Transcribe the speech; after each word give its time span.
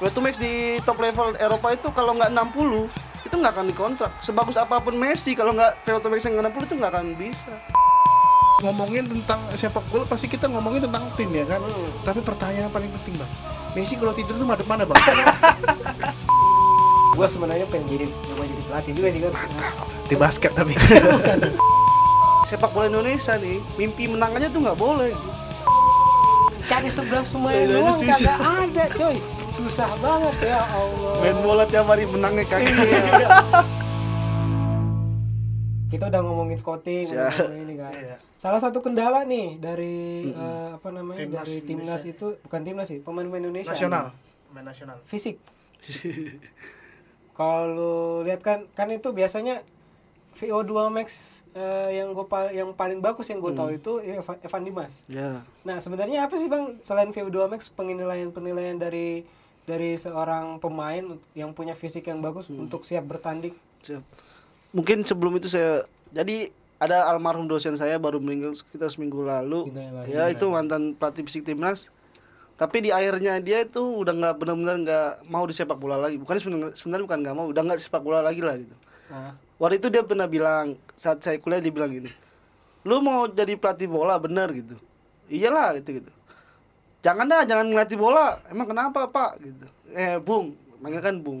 VO2 0.00 0.18
Max 0.24 0.34
di 0.40 0.80
top 0.80 0.96
level 0.96 1.36
Eropa 1.36 1.76
itu 1.76 1.92
kalau 1.92 2.16
nggak 2.16 2.32
60 2.32 2.88
itu 3.28 3.34
nggak 3.36 3.52
akan 3.52 3.66
dikontrak. 3.68 4.12
Sebagus 4.24 4.56
apa 4.56 4.80
pun 4.80 4.96
Messi 4.96 5.36
kalau 5.36 5.52
nggak 5.52 5.84
VO2 5.84 6.06
Max 6.08 6.20
yang 6.24 6.40
60 6.40 6.66
itu 6.66 6.74
nggak 6.80 6.92
akan 6.96 7.06
bisa. 7.20 7.52
ngomongin 8.60 9.08
tentang 9.08 9.40
sepak 9.56 9.80
bola 9.88 10.04
pasti 10.04 10.28
kita 10.28 10.44
ngomongin 10.44 10.84
tentang 10.84 11.08
tim 11.16 11.32
ya 11.32 11.48
kan 11.48 11.64
tapi 12.04 12.20
pertanyaan 12.20 12.68
yang 12.68 12.74
paling 12.76 12.92
penting 13.00 13.16
bang 13.16 13.30
Messi 13.72 13.96
kalau 13.96 14.12
tidur 14.12 14.36
tuh 14.36 14.44
madep 14.44 14.68
mana 14.68 14.84
bang 14.84 15.00
Gua 17.16 17.24
sebenarnya 17.24 17.64
pengen 17.72 17.88
jadi 17.88 18.04
nyoba 18.04 18.44
jadi 18.44 18.62
pelatih 18.68 18.92
juga 18.92 19.08
sih 19.16 19.20
kan. 19.24 19.32
di 20.12 20.16
basket 20.20 20.52
tapi 20.52 20.76
Sepak 22.52 22.68
bola 22.76 22.90
Indonesia 22.90 23.38
nih, 23.38 23.62
mimpi 23.78 24.10
menang 24.10 24.34
aja 24.34 24.50
tuh 24.50 24.58
nggak 24.58 24.74
boleh. 24.74 25.14
Cari 26.66 26.90
11 26.90 27.30
pemain 27.30 27.62
doang 27.62 27.94
kagak 28.02 28.38
ada, 28.42 28.84
coy. 28.90 29.16
Susah 29.60 29.92
banget 30.00 30.36
ya 30.42 30.64
Allah. 30.64 31.14
Main 31.20 31.36
bola 31.40 31.64
tiap 31.64 31.84
hari 31.84 32.04
menangnya 32.04 32.44
kagak. 32.44 32.72
Kita 35.90 36.06
udah 36.06 36.22
ngomongin 36.22 36.54
scouting, 36.54 37.10
Siap. 37.10 37.34
ngomongin 37.34 37.60
ini 37.60 37.74
kan. 37.76 37.92
Iya. 37.92 38.16
Salah 38.34 38.56
satu 38.56 38.78
kendala 38.78 39.26
nih 39.26 39.58
dari 39.58 40.30
eh, 40.30 40.68
apa 40.72 40.88
namanya? 40.88 41.18
Timnas 41.20 41.44
dari 41.44 41.60
timnas 41.60 42.02
itu 42.04 42.38
bukan 42.40 42.60
timnas 42.62 42.86
sih, 42.88 42.98
pemain-pemain 42.98 43.42
Indonesia. 43.42 43.68
nasional 43.70 44.14
main 44.50 44.64
nasional 44.64 44.96
Fisik. 45.04 45.36
Kalau 47.32 48.22
lihat 48.22 48.40
kan 48.40 48.66
kan 48.70 48.88
itu 48.88 49.10
biasanya 49.10 49.62
VO2 50.30 50.72
Max 50.88 51.08
eh, 51.52 51.98
yang 51.98 52.10
gua 52.10 52.26
yang 52.48 52.70
paling 52.72 52.98
bagus 52.98 53.26
yang 53.26 53.38
gue 53.38 53.50
tahu 53.50 53.70
itu 53.72 53.92
Eva- 54.00 54.38
Evan 54.40 54.62
Dimas. 54.62 55.02
ya. 55.06 55.42
Nah, 55.62 55.78
sebenarnya 55.78 56.24
apa 56.24 56.34
sih 56.34 56.46
Bang 56.46 56.78
selain 56.80 57.10
VO2 57.10 57.46
Max 57.46 57.66
penilaian-penilaian 57.68 58.78
dari 58.78 59.26
dari 59.70 59.94
seorang 59.94 60.58
pemain 60.58 61.14
yang 61.38 61.54
punya 61.54 61.78
fisik 61.78 62.10
yang 62.10 62.18
bagus 62.18 62.50
untuk 62.50 62.82
siap 62.82 63.06
bertanding? 63.06 63.54
Siap. 63.86 64.02
Mungkin 64.74 65.06
sebelum 65.06 65.38
itu 65.38 65.46
saya 65.46 65.86
jadi 66.10 66.50
ada 66.82 67.06
almarhum 67.12 67.46
dosen 67.46 67.78
saya 67.78 68.02
baru 68.02 68.18
meninggal 68.18 68.58
sekitar 68.58 68.90
seminggu 68.90 69.22
lalu. 69.22 69.70
Innalillahi. 69.70 70.10
Ya 70.10 70.26
itu 70.26 70.50
mantan 70.50 70.98
pelatih 70.98 71.22
fisik 71.22 71.46
timnas. 71.46 71.94
Tapi 72.58 72.84
di 72.84 72.90
akhirnya 72.92 73.38
dia 73.40 73.64
itu 73.64 73.80
udah 73.80 74.12
nggak 74.12 74.34
benar-benar 74.36 74.76
nggak 74.84 75.08
mau 75.30 75.46
di 75.46 75.54
sepak 75.54 75.78
bola 75.78 75.96
lagi. 75.96 76.18
Bukan 76.18 76.34
sebenarnya 76.36 76.74
sebenarnya 76.74 77.04
bukan 77.06 77.18
nggak 77.22 77.36
mau, 77.38 77.46
udah 77.48 77.62
nggak 77.62 77.78
di 77.78 77.84
sepak 77.86 78.02
bola 78.02 78.20
lagi 78.20 78.42
lah 78.42 78.58
gitu. 78.58 78.76
Nah, 79.10 79.32
Waktu 79.60 79.76
itu 79.76 79.88
dia 79.92 80.00
pernah 80.00 80.24
bilang 80.24 80.80
saat 80.96 81.20
saya 81.20 81.36
kuliah 81.36 81.60
dia 81.60 81.68
bilang 81.68 81.92
gini, 81.92 82.08
lu 82.80 82.96
mau 83.04 83.28
jadi 83.28 83.60
pelatih 83.60 83.92
bola 83.92 84.16
bener 84.16 84.48
gitu. 84.56 84.80
Iyalah 85.28 85.76
gitu 85.76 86.00
gitu. 86.00 86.10
Jangan 87.00 87.24
dah, 87.26 87.42
jangan 87.48 87.66
ngelatih 87.68 87.96
bola. 87.96 88.36
Emang 88.48 88.68
kenapa 88.68 89.08
pak? 89.08 89.40
Gitu. 89.40 89.64
Eh 89.92 90.20
bung, 90.20 90.52
manggil 90.78 91.00
kan 91.00 91.16
bung. 91.16 91.40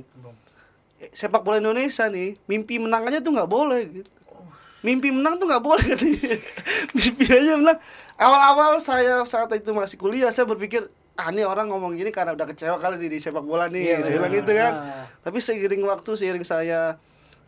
Eh, 0.96 1.12
Sepak 1.12 1.44
bola 1.44 1.60
Indonesia 1.60 2.08
nih, 2.08 2.36
mimpi 2.44 2.80
menang 2.80 3.04
aja 3.04 3.20
tuh 3.20 3.32
nggak 3.32 3.50
boleh 3.50 3.82
gitu. 3.92 4.10
Mimpi 4.80 5.12
menang 5.12 5.36
tuh 5.36 5.44
nggak 5.44 5.60
boleh 5.60 5.84
katanya. 5.92 6.36
mimpi 6.96 7.24
aja 7.28 7.52
menang. 7.56 7.78
Awal-awal 8.16 8.80
saya 8.80 9.20
saat 9.24 9.52
itu 9.52 9.72
masih 9.72 9.96
kuliah, 9.96 10.32
saya 10.32 10.48
berpikir 10.48 10.88
ah 11.20 11.28
ini 11.28 11.44
orang 11.44 11.68
ngomong 11.68 11.92
gini 11.92 12.08
karena 12.08 12.32
udah 12.32 12.48
kecewa 12.48 12.80
kali 12.80 12.96
di, 12.96 13.12
di 13.12 13.18
sepak 13.20 13.44
bola 13.44 13.68
nih. 13.68 13.84
Iya, 13.84 13.96
saya 14.00 14.12
bilang 14.16 14.32
benar. 14.32 14.40
gitu 14.40 14.52
kan. 14.56 14.72
Nah. 14.72 15.04
Tapi 15.20 15.38
seiring 15.38 15.82
waktu, 15.84 16.10
seiring 16.16 16.46
saya 16.48 16.96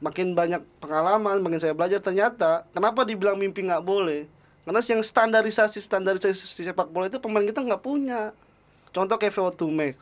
makin 0.05 0.37
banyak 0.37 0.61
pengalaman, 0.77 1.41
makin 1.41 1.57
saya 1.57 1.73
belajar 1.73 2.05
ternyata 2.05 2.69
kenapa 2.77 3.09
dibilang 3.09 3.41
mimpi 3.41 3.65
nggak 3.65 3.81
boleh? 3.81 4.29
Karena 4.63 4.79
yang 4.79 5.03
standarisasi 5.03 5.79
standarisasi 5.79 6.63
sepak 6.63 6.87
bola 6.89 7.11
itu 7.11 7.19
pemain 7.19 7.43
kita 7.43 7.59
nggak 7.61 7.83
punya. 7.83 8.31
Contoh 8.91 9.17
kayak 9.17 9.35
VO2 9.35 9.63
Max. 9.69 9.95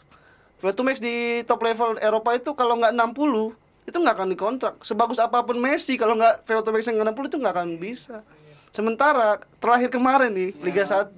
VO2 0.60 0.80
Max 0.82 0.96
di 1.00 1.40
top 1.48 1.64
level 1.64 1.96
Eropa 1.98 2.36
itu 2.36 2.52
kalau 2.52 2.76
nggak 2.76 2.92
60 2.92 3.56
itu 3.88 3.96
nggak 3.96 4.14
akan 4.14 4.28
dikontrak. 4.28 4.74
Sebagus 4.84 5.16
apa 5.16 5.40
pun 5.40 5.56
Messi 5.56 5.96
kalau 5.96 6.12
nggak 6.14 6.44
VO2 6.44 6.68
Max 6.68 6.82
yang 6.86 6.98
60 7.00 7.30
itu 7.32 7.36
nggak 7.40 7.54
akan 7.56 7.68
bisa. 7.80 8.16
Sementara 8.70 9.40
terakhir 9.58 9.88
kemarin 9.90 10.30
nih 10.30 10.50
Liga 10.60 10.84
1 10.84 11.16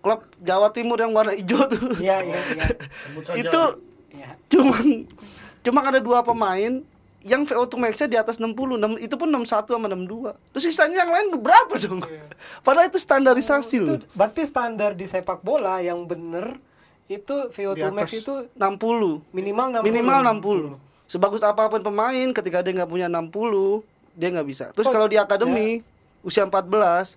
klub 0.00 0.22
Jawa 0.38 0.70
Timur 0.70 0.94
yang 0.96 1.10
warna 1.10 1.34
hijau 1.34 1.66
tuh 1.66 1.98
Iya, 1.98 2.22
iya, 2.22 2.38
iya. 2.54 2.66
itu 3.42 3.62
Iya. 4.14 4.30
cuma 4.46 4.76
cuma 5.60 5.78
ada 5.82 5.98
dua 5.98 6.22
pemain 6.22 6.78
yang 7.26 7.42
VO2 7.42 7.74
max-nya 7.76 8.06
di 8.06 8.14
atas 8.14 8.38
60, 8.38 8.54
enam- 8.72 8.96
itu 8.96 9.12
pun 9.12 9.26
61 9.26 9.66
sama 9.68 9.86
62. 9.86 10.38
Terus 10.54 10.62
sisanya 10.64 11.02
yang 11.02 11.10
lain 11.10 11.26
berapa 11.34 11.74
dong? 11.76 12.00
Padahal 12.64 12.86
itu 12.86 12.96
standarisasi 12.96 13.76
loh. 13.78 13.98
Itu 13.98 14.06
berarti 14.12 14.42
standar 14.42 14.94
di 14.94 15.04
sepak 15.04 15.42
bola 15.42 15.78
yang 15.80 16.06
bener 16.06 16.62
itu 17.06 17.50
VO2 17.50 17.76
Di 17.76 17.90
Max 17.90 18.08
itu 18.12 18.46
60. 18.52 19.26
minimal 19.30 19.66
60. 19.76 19.84
Minimal 19.84 20.20
60. 20.38 20.78
Sebagus 21.06 21.42
apa 21.42 21.66
pun 21.66 21.78
pemain 21.80 22.28
ketika 22.32 22.62
dia 22.62 22.72
nggak 22.72 22.88
punya 22.88 23.06
60, 23.06 23.82
dia 24.12 24.28
nggak 24.30 24.46
bisa. 24.46 24.64
Terus 24.70 24.86
Kok- 24.86 24.94
kalau 24.94 25.06
di 25.06 25.14
akademi 25.16 25.82
usia 26.20 26.42
14, 26.42 27.14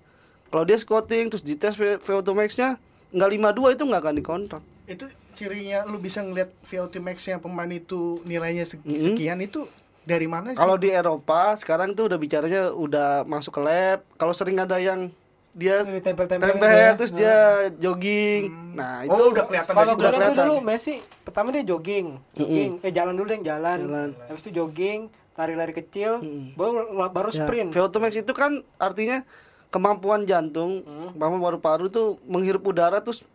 kalau 0.48 0.66
dia 0.66 0.78
scouting 0.78 1.30
terus 1.30 1.42
dites 1.42 1.74
VO2 1.78 2.30
max-nya 2.32 2.78
nggak 3.10 3.30
52 3.56 3.74
itu 3.74 3.84
nggak 3.84 4.02
akan 4.04 4.16
dikontrak. 4.16 4.64
itu 4.86 5.06
cirinya 5.32 5.86
lu 5.86 5.98
bisa 5.98 6.20
ngeliat 6.20 6.50
VO2 6.66 6.98
Max 7.00 7.22
yang 7.24 7.38
pemain 7.38 7.70
itu 7.70 8.20
nilainya 8.26 8.66
Mm-mm. 8.66 8.98
sekian 9.06 9.38
itu 9.40 9.70
dari 10.10 10.26
mana 10.26 10.48
sih? 10.50 10.58
Kalau 10.58 10.76
di 10.76 10.90
Eropa 10.90 11.54
sekarang 11.56 11.94
tuh 11.94 12.10
udah 12.10 12.18
bicaranya 12.18 12.62
udah 12.70 13.24
masuk 13.24 13.54
ke 13.54 13.62
lab. 13.62 14.00
Kalau 14.16 14.34
sering 14.34 14.58
ada 14.58 14.76
yang 14.76 15.14
dia 15.52 15.82
Itu 15.82 15.92
ditempel-tempelin 15.92 16.46
tempel 16.52 16.66
tuh 16.66 16.78
ya. 16.80 16.90
terus 16.94 17.12
dia 17.12 17.38
jogging. 17.76 18.42
Nah, 18.74 19.02
itu 19.02 19.12
oh 19.12 19.30
udah 19.30 19.46
kelihatan 19.46 19.72
Kalau 19.72 19.86
dari 19.88 19.98
gue 19.98 20.06
tuh 20.06 20.14
kelihatan. 20.16 20.38
dulu 20.40 20.56
Messi 20.62 20.94
pertama 21.22 21.48
dia 21.50 21.64
jogging, 21.64 22.08
jogging, 22.34 22.72
eh 22.80 22.92
jalan 22.92 23.14
dulu 23.14 23.28
deh 23.28 23.42
jalan. 23.42 23.78
Jalan. 23.80 24.10
Habis 24.26 24.42
itu 24.44 24.52
jogging, 24.56 25.00
lari-lari 25.34 25.74
kecil, 25.74 26.22
baru 26.54 26.72
baru 27.08 27.30
Ya, 27.30 27.44
sprint. 27.44 27.70
VO2 27.72 27.96
max 27.98 28.14
itu 28.16 28.32
kan 28.32 28.52
artinya 28.78 29.26
kemampuan 29.70 30.24
jantung, 30.24 30.82
Hmm. 30.82 31.14
kemampuan 31.14 31.42
paru-paru 31.44 31.86
tuh 31.88 32.08
menghirup 32.24 32.62
udara 32.64 33.00
terus 33.00 33.26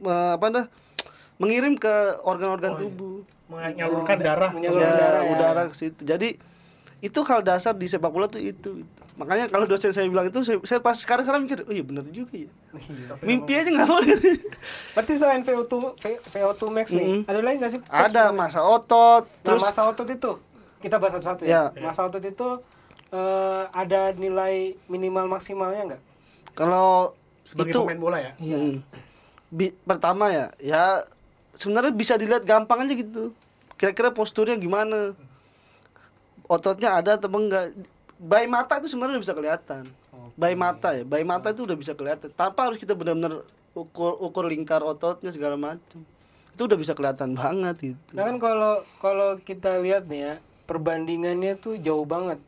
apa 0.00 0.46
dah 0.48 0.64
mengirim 1.38 1.74
ke 1.74 1.94
organ-organ 2.20 2.74
tubuh. 2.76 3.22
menyalurkan 3.48 4.18
darah 4.18 4.50
Menyalurkan 4.50 4.84
Ya, 4.84 4.98
darah 4.98 5.22
ya. 5.22 5.30
udara 5.30 5.62
ke 5.64 5.74
situ. 5.74 6.02
Jadi 6.02 6.36
itu 6.98 7.18
hal 7.22 7.40
dasar 7.40 7.72
di 7.72 7.86
sepak 7.86 8.06
bola 8.06 8.26
tuh 8.26 8.38
itu, 8.38 8.52
itu. 8.76 8.94
Makanya 9.14 9.46
kalau 9.46 9.64
dosen 9.64 9.90
saya 9.90 10.04
bilang 10.04 10.26
itu 10.26 10.42
saya, 10.42 10.58
saya 10.62 10.78
pas 10.78 10.94
sekarang 10.94 11.22
sekarang 11.22 11.42
mikir, 11.42 11.62
oh 11.62 11.70
iya 11.70 11.80
benar 11.80 12.04
juga 12.06 12.36
ya. 12.36 12.50
Mimpi 13.20 13.52
aja 13.52 13.66
nggak 13.66 13.88
boleh. 13.88 14.14
Berarti 14.94 15.12
selain 15.14 15.40
VO2 15.40 15.74
V- 15.92 16.22
VO2 16.28 16.62
Max 16.68 16.86
nih, 16.92 17.02
Mm-mm. 17.02 17.22
ada 17.24 17.38
lagi 17.40 17.56
nggak 17.56 17.72
sih? 17.72 17.80
Ada 17.84 18.30
masa 18.30 18.60
otot, 18.60 19.24
Nah, 19.24 19.42
terus 19.42 19.62
masa 19.64 19.80
otot 19.84 20.06
itu 20.06 20.32
kita 20.78 20.96
bahas 20.96 21.16
satu-satu 21.16 21.42
ya. 21.44 21.72
Ya. 21.72 21.80
Masa 21.80 22.04
otot 22.04 22.20
itu 22.20 22.48
eh, 23.08 23.62
ada 23.72 24.12
nilai 24.12 24.54
minimal 24.84 25.26
maksimalnya 25.30 25.82
nggak? 25.88 26.02
kalau 26.52 27.14
sebagai 27.42 27.70
itu 27.70 27.80
pemain 27.80 27.96
bola 27.96 28.18
ya 28.18 28.32
Mm. 28.36 28.82
Bi- 29.48 29.72
pertama 29.80 30.28
ya, 30.28 30.52
ya 30.58 31.00
sebenarnya 31.58 31.90
bisa 31.90 32.14
dilihat 32.14 32.46
gampang 32.46 32.86
aja 32.86 32.94
gitu. 32.94 33.34
Kira-kira 33.74 34.14
posturnya 34.14 34.54
gimana? 34.54 35.12
Ototnya 36.48 36.96
ada 36.96 37.18
atau 37.18 37.28
enggak? 37.28 37.74
By 38.18 38.48
mata 38.48 38.80
itu 38.80 38.88
sebenarnya 38.88 39.20
bisa 39.20 39.36
kelihatan. 39.36 39.84
By 40.38 40.54
mata 40.54 40.94
ya, 40.94 41.02
by 41.02 41.22
mata 41.22 41.50
itu 41.50 41.66
udah 41.66 41.74
bisa 41.74 41.92
kelihatan. 41.92 42.30
Tanpa 42.32 42.70
harus 42.70 42.78
kita 42.78 42.94
benar-benar 42.94 43.42
ukur 43.74 44.16
ukur 44.22 44.46
lingkar 44.46 44.80
ototnya 44.80 45.30
segala 45.30 45.58
macam. 45.58 46.02
Itu 46.54 46.66
udah 46.66 46.78
bisa 46.78 46.94
kelihatan 46.94 47.34
banget 47.34 47.94
gitu. 47.94 48.10
Nah 48.14 48.26
kan 48.26 48.36
kalau 48.38 48.74
kalau 48.98 49.28
kita 49.38 49.78
lihat 49.78 50.06
nih 50.06 50.20
ya 50.22 50.34
perbandingannya 50.66 51.58
tuh 51.58 51.78
jauh 51.78 52.06
banget. 52.06 52.38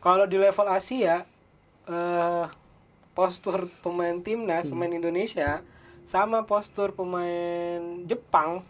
Kalau 0.00 0.24
di 0.24 0.36
level 0.40 0.68
Asia 0.68 1.24
eh 1.84 2.44
postur 3.12 3.68
pemain 3.84 4.16
timnas, 4.24 4.64
Hmm. 4.64 4.72
pemain 4.78 4.92
Indonesia 4.92 5.60
sama 6.02 6.42
postur 6.44 6.90
pemain 6.92 7.78
Jepang 8.04 8.62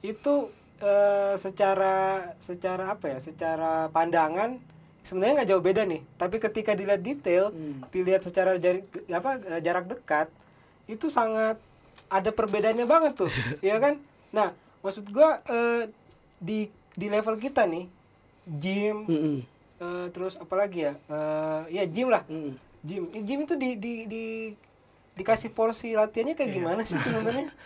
itu 0.00 0.50
eh, 0.78 1.34
secara 1.36 1.96
secara 2.38 2.92
apa 2.92 3.16
ya? 3.16 3.18
Secara 3.18 3.88
pandangan 3.90 4.60
sebenarnya 5.02 5.42
nggak 5.42 5.50
jauh 5.50 5.64
beda 5.64 5.82
nih. 5.86 6.02
Tapi 6.16 6.36
ketika 6.38 6.74
dilihat 6.74 7.02
detail, 7.02 7.50
Hmm. 7.50 7.82
dilihat 7.90 8.22
secara 8.22 8.58
jarak 8.58 8.86
apa 9.08 9.30
eh, 9.42 9.60
jarak 9.62 9.86
dekat 9.86 10.28
itu 10.86 11.10
sangat 11.10 11.58
ada 12.06 12.30
perbedaannya 12.30 12.86
banget 12.86 13.12
tuh, 13.18 13.30
ya 13.64 13.82
kan? 13.82 13.98
Nah, 14.30 14.54
maksud 14.82 15.10
gua 15.10 15.42
eh, 15.46 15.90
di 16.38 16.70
di 16.94 17.06
level 17.10 17.36
kita 17.36 17.66
nih, 17.66 17.90
gym, 18.46 18.96
Mm-mm. 19.04 19.36
eh, 19.82 20.06
terus 20.14 20.38
apalagi 20.38 20.86
ya, 20.86 20.92
eh, 21.10 21.60
ya 21.72 21.84
gym 21.90 22.08
lah, 22.08 22.22
Mm-mm. 22.30 22.54
gym, 22.86 23.10
Eh, 23.10 23.22
gym 23.26 23.42
itu 23.42 23.54
di 23.58 23.74
di 23.74 23.92
di 24.06 24.24
dikasih 25.16 25.50
porsi 25.50 25.96
latihannya 25.96 26.36
kayak 26.36 26.52
gimana 26.52 26.80
sih 26.84 27.00
sebenarnya? 27.00 27.48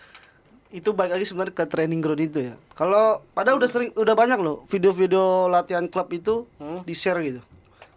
itu 0.71 0.95
balik 0.95 1.19
lagi 1.19 1.27
sebenarnya 1.27 1.55
ke 1.55 1.65
training 1.67 1.99
ground 1.99 2.23
itu 2.23 2.39
ya. 2.47 2.55
Kalau 2.79 3.27
padahal 3.35 3.59
udah 3.59 3.69
sering 3.69 3.91
udah 3.99 4.15
banyak 4.15 4.39
loh 4.39 4.63
video-video 4.71 5.51
latihan 5.51 5.91
klub 5.91 6.07
itu 6.15 6.47
Hmm. 6.63 6.87
di 6.87 6.95
share 6.95 7.19
gitu. 7.27 7.43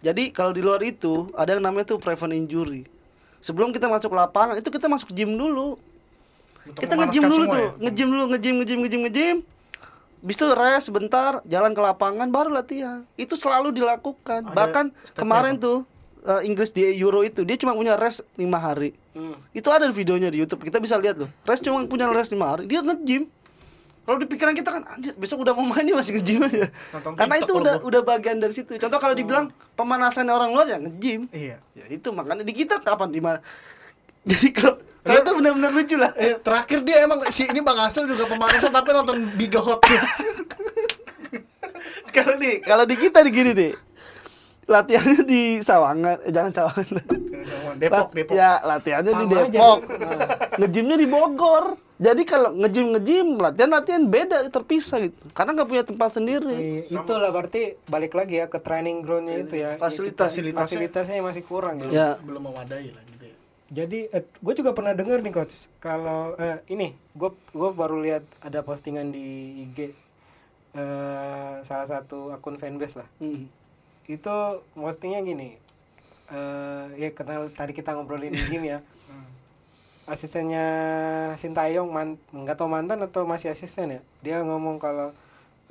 Jadi 0.04 0.34
kalau 0.34 0.52
di 0.52 0.60
luar 0.60 0.82
itu 0.82 1.30
ada 1.38 1.54
yang 1.54 1.64
namanya 1.64 1.96
tuh 1.96 2.02
prevent 2.02 2.34
injury. 2.34 2.90
Sebelum 3.40 3.72
kita 3.72 3.86
masuk 3.88 4.12
lapangan 4.12 4.58
itu 4.58 4.68
kita 4.74 4.90
masuk 4.90 5.14
gym 5.14 5.38
dulu. 5.38 5.78
Untuk 6.64 6.80
kita 6.80 6.96
nge-gym 6.96 7.28
dulu 7.28 7.44
tuh, 7.44 7.60
ya? 7.60 7.70
nge-gym 7.76 8.08
dulu, 8.08 8.24
nge-gym, 8.32 8.56
nge-gym, 8.64 8.80
nge-gym, 8.84 9.02
nge-gym. 9.04 9.38
Bis 10.24 10.40
itu 10.40 10.48
rest 10.56 10.88
sebentar, 10.88 11.44
jalan 11.44 11.76
ke 11.76 11.82
lapangan 11.84 12.32
baru 12.32 12.56
latihan. 12.56 13.04
Itu 13.20 13.36
selalu 13.36 13.76
dilakukan. 13.76 14.48
Ada 14.48 14.56
Bahkan 14.56 14.86
kemarin 15.20 15.60
tuh 15.60 15.84
eh, 16.24 16.42
Inggris 16.48 16.72
di 16.72 16.84
Euro 17.00 17.22
itu 17.22 17.44
dia 17.44 17.60
cuma 17.60 17.76
punya 17.76 18.00
rest 18.00 18.24
lima 18.40 18.58
hari. 18.58 18.96
Hmm. 19.14 19.36
Itu 19.52 19.70
ada 19.70 19.88
videonya 19.92 20.32
di 20.32 20.40
YouTube. 20.42 20.64
Kita 20.64 20.80
bisa 20.80 20.96
lihat 20.98 21.20
loh. 21.20 21.30
Rest 21.44 21.62
cuma 21.64 21.84
punya 21.86 22.08
rest 22.10 22.32
lima 22.32 22.56
hari, 22.56 22.66
dia 22.66 22.80
nge-gym. 22.80 23.28
Kalau 24.04 24.20
di 24.20 24.28
pikiran 24.28 24.52
kita 24.52 24.68
kan 24.68 24.84
anjir 24.84 25.16
besok 25.16 25.48
udah 25.48 25.56
mau 25.56 25.64
main 25.64 25.88
nih 25.88 25.96
masih 25.96 26.20
nge-gym 26.20 26.44
aja. 26.44 26.68
Nonton 26.92 27.16
Karena 27.16 27.36
itu 27.40 27.54
udah 27.56 27.74
kalau 27.80 27.88
udah 27.88 28.02
bagian 28.04 28.36
dari 28.36 28.52
situ. 28.52 28.76
Contoh 28.76 29.00
kalau 29.00 29.16
dibilang 29.16 29.48
pemanasan 29.80 30.28
orang 30.28 30.52
luar 30.52 30.68
ya 30.68 30.76
nge-gym. 30.76 31.32
Iya. 31.32 31.64
Ya 31.72 31.86
itu 31.88 32.12
makanya 32.12 32.44
di 32.44 32.52
kita 32.52 32.84
kapan 32.84 33.16
di 33.16 33.24
mana. 33.24 33.40
Jadi 34.30 34.52
kalau 34.52 34.76
ternyata 35.08 35.30
benar-benar 35.32 35.72
lucu 35.72 35.96
lah. 35.96 36.12
Eh, 36.20 36.36
terakhir 36.36 36.84
dia 36.84 37.08
emang 37.08 37.24
si 37.32 37.48
ini 37.48 37.64
Bang 37.64 37.80
Asel 37.80 38.04
juga 38.04 38.28
pemanasan 38.28 38.76
tapi 38.76 38.92
nonton 38.92 39.24
Biga 39.40 39.64
Hot. 39.64 39.80
Sekarang 42.12 42.38
nih, 42.44 42.60
kalau 42.60 42.84
di 42.84 42.96
kita 43.00 43.24
di 43.24 43.32
gini 43.32 43.52
deh. 43.56 43.72
Latihannya 44.66 45.22
di 45.24 45.42
Sawangan, 45.60 46.18
eh, 46.22 46.32
jangan 46.32 46.52
Sawangan. 46.54 46.88
Depok, 47.76 47.92
Lat- 47.92 48.12
Depok. 48.14 48.34
Ya, 48.34 48.52
latihannya 48.60 49.12
di 49.12 49.26
Sama 49.26 49.36
aja. 49.38 49.50
Depok. 49.50 49.80
Nah. 49.90 50.28
Ngejimnya 50.60 50.96
di 50.96 51.08
Bogor. 51.08 51.66
Jadi 51.96 52.22
kalau 52.24 52.52
ngejim 52.54 52.92
ngejim 52.92 53.28
latihan 53.38 53.70
latihan 53.70 54.04
beda 54.04 54.50
terpisah 54.50 55.00
gitu. 55.02 55.16
Karena 55.32 55.54
nggak 55.54 55.68
punya 55.68 55.84
tempat 55.84 56.10
sendiri. 56.12 56.84
Iya, 56.84 57.00
itulah 57.00 57.30
berarti 57.30 57.80
balik 57.86 58.12
lagi 58.14 58.38
ya 58.38 58.46
ke 58.46 58.58
training 58.58 59.00
groundnya 59.00 59.40
itu 59.40 59.56
ya 59.58 59.76
Fasilitas. 59.78 60.34
Kita- 60.34 60.58
fasilitasnya 60.58 61.22
masih 61.22 61.44
kurang 61.44 61.80
ya 61.82 61.88
Ya. 61.88 62.10
Belum 62.20 62.44
memadai 62.44 62.90
lah 62.90 63.04
gitu 63.06 63.24
ya. 63.26 63.36
jadi 63.72 64.00
gue 64.14 64.54
juga 64.54 64.72
pernah 64.72 64.92
dengar 64.92 65.18
nih 65.18 65.34
coach 65.34 65.72
kalau 65.78 66.36
eh, 66.36 66.62
ini 66.68 66.88
gue 67.12 67.26
gue 67.50 67.70
baru 67.72 67.98
lihat 67.98 68.22
ada 68.42 68.62
postingan 68.62 69.08
di 69.08 69.24
IG 69.64 69.94
eh, 70.74 71.54
salah 71.62 71.88
satu 71.88 72.30
akun 72.30 72.56
fanbase 72.56 72.98
lah 72.98 73.08
Hmm. 73.18 73.48
Itu 74.08 74.36
postingnya 74.76 75.24
gini 75.24 75.56
eh 76.32 76.86
ya 77.00 77.10
kenal 77.16 77.48
tadi 77.52 77.72
kita 77.76 77.96
ngobrolin 77.96 78.34
gym 78.50 78.64
ya 78.64 78.80
asistennya 80.04 80.66
Sintayong 81.40 81.88
man 81.88 82.20
nggak 82.36 82.60
tahu 82.60 82.68
mantan 82.68 83.00
atau 83.00 83.24
masih 83.24 83.56
asisten 83.56 84.00
ya 84.00 84.02
dia 84.20 84.38
ngomong 84.44 84.76
kalau 84.76 85.16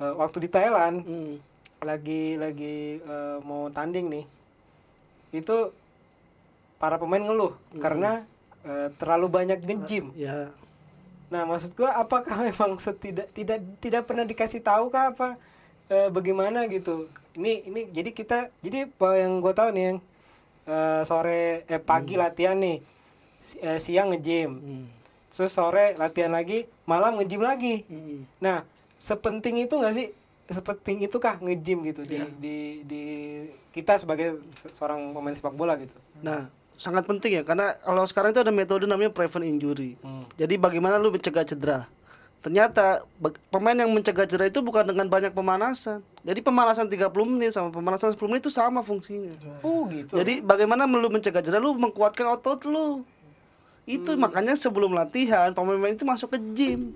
eh, 0.01 0.13
waktu 0.17 0.45
di 0.45 0.49
Thailand 0.49 1.05
Hmm. 1.05 1.37
lagi 1.83 2.39
lagi 2.39 2.97
eh, 2.97 3.37
mau 3.45 3.69
tanding 3.69 4.09
nih 4.09 4.25
itu 5.33 5.73
para 6.81 6.97
pemain 6.97 7.21
ngeluh 7.21 7.53
karena 7.77 8.25
eh, 8.65 8.89
terlalu 9.01 9.27
banyak 9.31 9.59
nge-gym. 9.65 10.13
Ya. 10.15 10.53
Nah, 11.33 11.43
maksud 11.49 11.73
gua 11.73 11.95
apakah 11.97 12.37
memang 12.47 12.77
setidak 12.77 13.27
tidak 13.33 13.59
tidak 13.81 14.05
pernah 14.05 14.23
dikasih 14.27 14.61
tahu 14.61 14.93
kah 14.93 15.11
apa 15.11 15.35
eh, 15.89 16.09
bagaimana 16.13 16.69
gitu. 16.69 17.09
Ini 17.33 17.65
ini 17.65 17.81
jadi 17.89 18.09
kita 18.09 18.37
jadi 18.59 18.85
apa 18.87 19.17
yang 19.17 19.41
gua 19.41 19.51
tahu 19.51 19.73
nih 19.73 19.83
yang 19.87 19.97
eh, 20.63 21.01
sore 21.03 21.65
eh 21.65 21.81
pagi 21.81 22.13
latihan 22.15 22.55
nih. 22.55 22.77
si- 23.39 23.59
eh, 23.59 23.75
siang 23.75 24.07
nge-gym. 24.07 24.51
Hmm. 24.53 24.85
Terus 25.27 25.51
sore 25.51 25.97
latihan 25.97 26.31
lagi, 26.31 26.63
malam 26.83 27.19
nge-gym 27.19 27.41
lagi. 27.41 27.83
Hmm. 27.85 28.23
Nah, 28.39 28.63
sepenting 28.95 29.59
itu 29.59 29.75
nggak 29.75 29.91
sih? 29.91 30.07
Sepenting 30.45 31.03
itu 31.03 31.17
kah 31.17 31.35
nge-gym 31.37 31.83
gitu 31.83 32.05
Iya. 32.05 32.31
di, 32.31 32.39
di 32.39 32.55
di 32.85 33.03
kita 33.69 33.97
sebagai 33.97 34.39
se- 34.53 34.71
seorang 34.71 35.11
pemain 35.11 35.33
sepak 35.33 35.51
bola 35.51 35.75
gitu. 35.75 35.91
Nah, 36.21 36.47
sangat 36.73 37.03
penting 37.03 37.35
ya 37.35 37.43
karena 37.43 37.75
kalau 37.75 38.03
sekarang 38.03 38.31
itu 38.31 38.39
ada 38.39 38.53
metode 38.53 38.87
namanya 38.87 39.11
prevent 39.11 39.43
injury. 39.43 39.99
Hmm. 39.99 40.23
Jadi 40.35 40.55
bagaimana 40.55 40.95
lu 40.95 41.09
mencegah 41.09 41.43
cedera? 41.43 41.91
Ternyata 42.43 43.07
pemain 43.47 43.71
yang 43.71 43.87
mencegah 43.87 44.27
cedera 44.27 44.51
itu 44.51 44.59
bukan 44.59 44.83
dengan 44.83 45.07
banyak 45.07 45.31
pemanasan. 45.31 46.03
Jadi 46.27 46.43
pemanasan 46.43 46.91
30 46.91 47.07
menit 47.23 47.55
sama 47.55 47.71
pemanasan 47.71 48.11
10 48.11 48.19
menit 48.27 48.43
itu 48.43 48.51
sama 48.51 48.83
fungsinya. 48.83 49.31
Oh 49.63 49.87
gitu. 49.87 50.19
Jadi 50.19 50.43
bagaimana 50.43 50.83
lu 50.83 51.07
mencegah 51.07 51.39
cedera 51.39 51.63
lu 51.63 51.71
mengkuatkan 51.79 52.27
otot 52.35 52.67
lu. 52.67 53.07
Itu 53.87 54.19
makanya 54.19 54.59
sebelum 54.59 54.91
latihan 54.91 55.55
pemain-pemain 55.55 55.95
itu 55.95 56.03
masuk 56.03 56.35
ke 56.35 56.39
gym. 56.51 56.91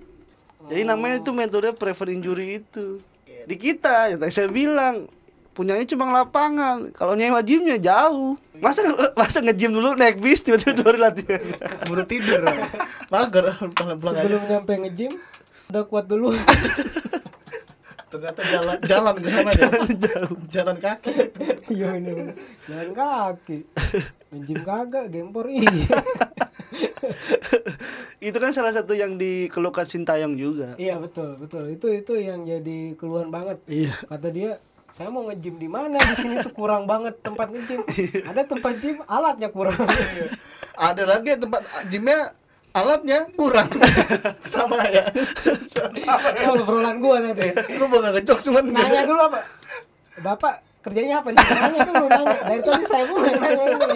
Jadi 0.68 0.84
namanya 0.84 1.24
itu 1.24 1.32
metode 1.32 1.72
prevent 1.72 2.12
injury 2.12 2.60
itu. 2.60 3.00
Di 3.48 3.56
kita 3.56 4.12
yang 4.12 4.20
tadi 4.20 4.32
saya 4.36 4.52
bilang 4.52 5.08
punyanya 5.56 5.88
cuma 5.88 6.12
lapangan. 6.12 6.92
Kalau 6.92 7.16
nyewa 7.16 7.40
gymnya 7.40 7.80
jauh. 7.80 8.36
Masa 8.60 8.84
masa 9.20 9.40
nge-gym 9.40 9.72
dulu 9.72 9.96
naik 9.96 10.20
bis 10.20 10.44
tiba-tiba 10.44 10.84
baru 10.84 11.08
latihan. 11.08 11.40
Baru 11.88 12.04
tidur. 12.04 12.44
Mager 13.12 13.56
sebelum 13.56 14.42
nyampe 14.44 14.72
nge-gym 14.76 15.16
udah 15.68 15.84
kuat 15.84 16.08
dulu. 16.08 16.32
Ternyata 18.08 18.40
jalan 18.40 18.78
jalan 18.88 19.14
ke 19.20 19.28
sana 19.28 19.50
ya. 19.52 19.68
Jalan 20.48 20.76
kaki. 20.80 21.12
Iya 21.68 21.86
bener. 21.92 22.32
Jalan 22.64 22.90
kaki. 22.96 23.58
Nge-gym 24.32 24.60
kagak, 24.64 25.12
gempor 25.12 25.46
iya. 25.52 25.68
itu 28.18 28.36
kan 28.36 28.50
salah 28.52 28.72
satu 28.72 28.92
yang 28.96 29.16
dikeluhkan 29.20 29.84
Sintayong 29.88 30.34
juga. 30.40 30.72
iya 30.80 30.96
betul 30.96 31.36
betul. 31.36 31.68
Itu 31.68 31.92
itu 31.92 32.16
yang 32.16 32.48
jadi 32.48 32.96
keluhan 32.96 33.28
banget. 33.28 33.60
Iya. 33.68 33.92
Kata 34.08 34.32
dia 34.32 34.56
saya 34.88 35.12
mau 35.12 35.28
nge-gym 35.28 35.60
di 35.60 35.68
mana 35.68 36.00
di 36.00 36.14
sini 36.16 36.40
tuh 36.40 36.52
kurang 36.56 36.88
banget 36.88 37.20
tempat 37.20 37.52
nge-gym. 37.52 37.84
Ada 38.24 38.48
tempat 38.48 38.72
gym 38.80 39.04
alatnya 39.04 39.52
kurang. 39.52 39.76
Ada 40.80 41.04
lagi 41.04 41.36
tempat 41.36 41.60
gymnya 41.92 42.32
alatnya 42.78 43.18
kurang. 43.34 43.68
Sama 44.52 44.86
ya. 44.88 45.10
Sama 45.68 45.96
ya. 45.98 46.14
Itu 46.32 46.50
obrolan 46.54 46.96
gua 46.98 47.18
tadi. 47.20 47.50
Lu 47.74 47.84
mau 47.86 47.98
ngejok 48.00 48.38
cuman 48.48 48.64
Nanya 48.70 49.02
dulu 49.02 49.20
apa? 49.20 49.40
Bapak 50.18 50.54
kerjanya 50.82 51.20
apa 51.20 51.28
di 51.30 51.38
sini? 51.38 51.58
Nanya 51.58 51.80
dulu 51.84 52.06
nanya. 52.08 52.36
Dari 52.46 52.62
tadi 52.62 52.84
saya 52.84 53.04
pun 53.06 53.20
yang 53.22 53.38
nanya 53.38 53.64
ini. 53.74 53.86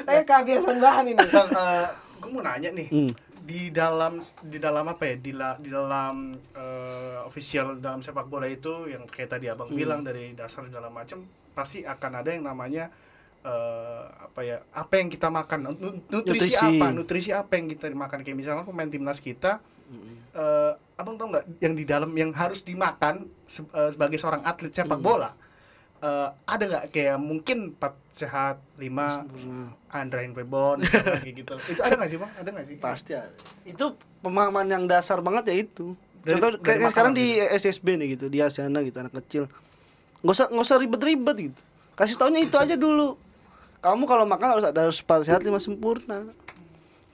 Saya 0.00 0.22
kebiasaan 0.24 0.78
bahan 0.78 1.04
ini. 1.08 1.24
Bang, 1.28 1.48
eh, 1.48 1.86
gue 2.18 2.30
mau 2.30 2.42
nanya 2.42 2.70
nih. 2.72 2.88
Hmm. 2.88 3.12
Di 3.40 3.62
dalam 3.70 4.12
di 4.40 4.58
dalam 4.58 4.84
apa 4.86 5.02
ya? 5.04 5.14
Di, 5.18 5.32
la- 5.34 5.58
di 5.58 5.68
dalam 5.68 6.14
eh, 6.54 7.18
official 7.24 7.78
dalam 7.78 8.00
sepak 8.00 8.26
bola 8.26 8.46
itu 8.46 8.88
yang 8.88 9.04
kayak 9.06 9.38
tadi 9.38 9.46
Abang 9.48 9.70
bilang 9.70 10.00
dari 10.00 10.32
dasar 10.32 10.64
segala 10.64 10.88
macam 10.88 11.24
pasti 11.50 11.82
akan 11.82 12.12
ada 12.22 12.30
yang 12.30 12.46
namanya 12.46 12.88
eh, 13.42 14.02
apa 14.20 14.40
ya? 14.40 14.60
Apa 14.70 14.92
yang 14.96 15.08
kita 15.08 15.28
makan? 15.28 15.58
Nu- 15.70 15.76
Nutrisi, 16.06 16.52
Nutrisi. 16.52 16.56
apa? 16.56 16.86
Nutrisi 16.90 17.30
apa 17.30 17.52
yang 17.54 17.66
kita 17.68 17.88
makan? 17.88 18.18
Kayak 18.20 18.36
misalnya 18.36 18.62
pemain 18.62 18.86
timnas 18.86 19.18
kita 19.18 19.60
eh, 20.32 20.72
Abang 20.94 21.16
tau 21.16 21.26
nggak 21.26 21.58
yang 21.58 21.72
di 21.72 21.82
dalam 21.82 22.12
yang 22.12 22.30
harus 22.30 22.60
dimakan 22.60 23.26
se- 23.44 23.66
eh, 23.66 23.90
sebagai 23.90 24.16
seorang 24.16 24.42
atlet 24.42 24.70
sepak 24.70 25.00
bola? 25.00 25.32
eh, 25.98 26.28
ada 26.46 26.62
nggak 26.62 26.84
kayak 26.90 27.18
mungkin 27.18 27.74
empat 27.74 27.92
sehat 28.10 28.56
lima 28.76 29.20
Andrain 29.90 30.30
Rebon 30.30 30.80
kayak 30.80 31.34
gitu 31.36 31.54
itu 31.68 31.76
ada 31.78 31.92
nggak 31.94 32.08
sih 32.08 32.16
bang 32.16 32.32
ada 32.34 32.48
nggak 32.50 32.66
sih 32.66 32.76
Pasti 32.78 33.12
ada. 33.12 33.32
Itu 33.64 33.84
pemahaman 34.20 34.64
yang 34.66 34.84
dasar 34.84 35.18
banget 35.18 35.44
ya 35.46 35.56
itu. 35.58 35.92
Dari- 36.18 36.36
Contoh 36.36 36.50
dari 36.54 36.64
kayak 36.78 36.90
sekarang 36.90 37.12
di 37.12 37.26
SSB 37.36 37.86
nih 37.96 38.06
gitu, 38.14 38.28
di 38.28 38.38
Asiana 38.38 38.80
gitu 38.80 38.96
anak 38.96 39.12
kecil. 39.14 39.44
Nggak 40.20 40.34
usah 40.34 40.46
nggak 40.48 40.64
usah 40.64 40.76
ribet-ribet 40.78 41.36
gitu. 41.42 41.60
Kasih 41.92 42.16
taunya 42.16 42.40
itu 42.40 42.54
aja 42.54 42.76
dulu. 42.76 43.16
Kamu 43.80 44.04
kalau 44.04 44.28
makan 44.28 44.48
harus 44.56 44.64
ada 44.64 44.80
harus 44.84 45.00
empat 45.00 45.24
sehat 45.24 45.40
lima 45.40 45.56
sempurna. 45.56 46.28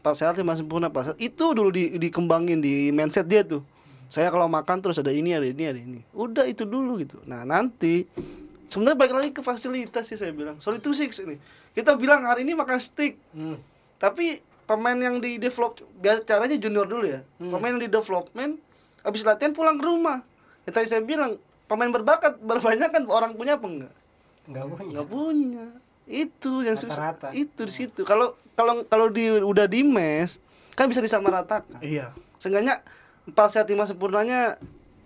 Empat 0.02 0.14
sehat 0.14 0.34
lima 0.34 0.54
sempurna, 0.54 0.90
empat 0.90 1.02
sehat. 1.04 1.18
Itu 1.18 1.54
dulu 1.54 1.70
di, 1.70 1.94
dikembangin 1.96 2.58
di 2.58 2.90
mindset 2.90 3.26
dia 3.26 3.42
tuh. 3.42 3.62
Saya 4.06 4.30
kalau 4.30 4.46
makan 4.46 4.78
terus 4.78 4.98
ada 4.98 5.10
ini, 5.10 5.34
ada 5.34 5.46
ini, 5.46 5.62
ada 5.62 5.78
ini. 5.78 6.00
Udah 6.10 6.46
itu 6.46 6.62
dulu 6.62 6.98
gitu. 6.98 7.18
Nah 7.22 7.42
nanti 7.42 8.06
sebenarnya 8.66 8.98
balik 8.98 9.14
lagi 9.14 9.30
ke 9.30 9.42
fasilitas 9.42 10.06
sih 10.06 10.18
saya 10.18 10.30
bilang. 10.30 10.58
Sorry 10.58 10.78
to 10.78 10.90
six 10.90 11.18
ini. 11.18 11.38
Kita 11.70 11.94
bilang 11.94 12.22
hari 12.22 12.42
ini 12.42 12.54
makan 12.54 12.78
steak, 12.78 13.18
Hmm. 13.30 13.58
tapi 13.98 14.38
pemain 14.64 14.96
yang 14.96 15.18
di 15.18 15.38
develop 15.38 15.78
biar 15.94 16.22
caranya 16.22 16.58
junior 16.58 16.82
dulu 16.84 17.06
ya 17.06 17.22
Hmm. 17.38 17.54
pemain 17.54 17.70
yang 17.70 17.82
di 17.84 17.90
development 17.92 18.58
habis 19.00 19.22
latihan 19.22 19.54
pulang 19.54 19.78
ke 19.78 19.86
rumah 19.86 20.26
yang 20.66 20.74
tadi 20.74 20.90
saya 20.90 20.98
bilang 21.00 21.38
pemain 21.64 21.86
berbakat 21.86 22.34
berbanyak 22.36 22.90
kan 22.90 23.06
orang 23.06 23.30
punya 23.32 23.54
apa 23.54 23.62
enggak 23.62 23.94
Enggak 24.42 24.64
punya. 24.66 24.90
nggak 24.90 25.06
punya 25.06 25.66
itu 26.06 26.62
yang 26.62 26.74
susah 26.74 27.12
Rata-rata. 27.12 27.34
itu 27.34 27.60
di 27.60 27.74
situ 27.74 28.00
kalau 28.02 28.26
kalau 28.52 28.82
kalau 28.84 29.06
di 29.08 29.26
udah 29.34 29.66
di 29.66 29.82
mes 29.82 30.38
kan 30.72 30.86
bisa 30.86 30.98
disamaratakan 30.98 31.78
iya 31.78 32.14
seenggaknya 32.36 32.78
empat 33.24 33.48
sehat 33.50 33.66
lima 33.66 33.82
sempurnanya 33.82 34.54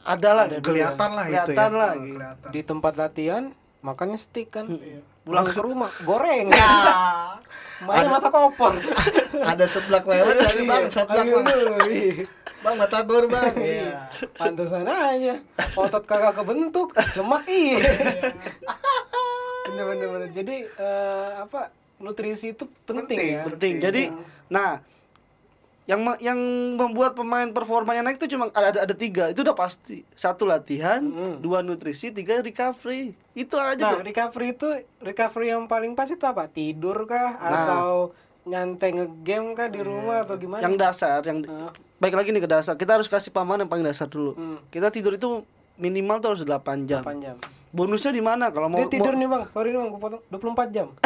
adalah 0.00 0.45
Ada 0.45 0.59
gitu. 0.59 0.71
kelihatan 0.71 1.11
lah 1.11 1.25
itu 1.25 1.33
ya 1.33 1.42
Kelihatan 1.47 1.71
lah, 1.73 1.90
Oh, 1.90 1.97
gitu. 1.99 2.14
kelihatan 2.14 2.49
Di 2.50 2.61
tempat 2.62 2.92
latihan 2.95 3.42
makannya 3.80 4.16
steak 4.16 4.49
kan. 4.50 4.64
Iya. 4.66 5.00
Pulang 5.23 5.45
ke 5.47 5.57
rumah 5.59 5.88
goreng. 6.02 6.49
Ah, 6.57 7.37
Makanya 7.80 8.09
masak 8.11 8.33
opor. 8.35 8.76
ada 9.42 9.64
seblak 9.64 10.04
lewat 10.04 10.37
dari 10.38 10.62
bang 10.62 10.85
seblak 10.87 11.21
Ayo 11.23 11.40
bang 11.40 11.49
lu, 11.49 11.61
ih. 11.90 12.16
bang 12.61 12.75
batagor 12.76 13.25
bang 13.25 13.52
iya 13.57 14.04
Pantesan 14.35 14.85
aja. 14.85 15.40
Otot 15.75 16.04
kagak 16.04 16.33
kebentuk, 16.35 16.92
lemak 17.14 17.45
iya. 17.47 17.80
Bener 19.71 19.85
bener 19.87 20.07
bener. 20.11 20.29
Jadi 20.33 20.57
eh, 20.67 21.31
apa 21.39 21.71
nutrisi 21.97 22.50
itu 22.50 22.65
penting, 22.83 23.07
Penting, 23.07 23.21
ya. 23.31 23.43
penting 23.45 23.75
jadi 23.79 24.03
nah 24.49 24.81
yang 25.85 26.00
yang 26.19 26.39
membuat 26.75 27.12
pemain 27.12 27.45
performanya 27.47 28.00
naik 28.00 28.17
itu 28.17 28.31
cuma 28.31 28.49
ada 28.49 28.71
ada, 28.71 28.81
ada 28.83 28.95
tiga 28.95 29.29
itu 29.29 29.43
udah 29.43 29.53
pasti 29.53 30.07
satu 30.15 30.45
latihan 30.45 31.03
Mm. 31.03 31.35
dua 31.41 31.61
nutrisi 31.61 32.09
tiga 32.09 32.39
recovery 32.39 33.12
itu 33.33 33.53
aja 33.55 33.77
Nah, 33.81 33.93
tuh. 33.93 34.00
recovery 34.03 34.49
itu 34.50 34.69
recovery 34.99 35.50
yang 35.50 35.67
paling 35.67 35.93
pas 35.93 36.07
itu 36.07 36.23
apa? 36.23 36.47
Tidur 36.47 37.05
kah 37.05 37.35
Nah. 37.35 37.50
atau 37.59 37.89
nyantai 38.43 38.91
ngegame 38.95 39.53
kah 39.53 39.69
di 39.69 39.81
rumah 39.81 40.25
atau 40.25 40.35
gimana? 40.35 40.62
yang 40.62 40.75
dasar 40.75 41.21
yang 41.21 41.45
Ah. 41.45 41.69
baik 41.99 42.15
lagi 42.15 42.31
nih 42.31 42.41
ke 42.41 42.50
dasar 42.50 42.75
kita 42.75 42.97
harus 42.97 43.07
kasih 43.07 43.29
pemahaman 43.29 43.61
yang 43.61 43.71
paling 43.71 43.85
dasar 43.85 44.07
dulu 44.07 44.33
Hmm. 44.33 44.57
kita 44.69 44.89
tidur 44.89 45.12
itu 45.12 45.45
minimal 45.75 46.17
tuh 46.17 46.29
harus 46.31 46.43
8 46.43 46.87
jam 46.87 47.03
8 47.03 47.21
jam. 47.21 47.37
Bonusnya 47.71 48.11
di 48.11 48.23
mana 48.23 48.50
kalau 48.50 48.67
mau 48.67 48.83
Dia 48.83 48.91
tidur 48.91 49.15
mau- 49.15 49.21
nih, 49.21 49.29
Bang. 49.31 49.43
Sorry 49.50 49.71
nih, 49.71 49.79
Bang, 49.79 49.89
gua 49.91 50.00
potong 50.00 50.23
24 50.29 50.75
jam. 50.75 50.89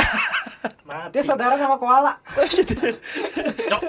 Dia 0.85 1.23
saudara 1.25 1.57
sama 1.57 1.81
koala. 1.81 2.21
Cok. 3.71 3.81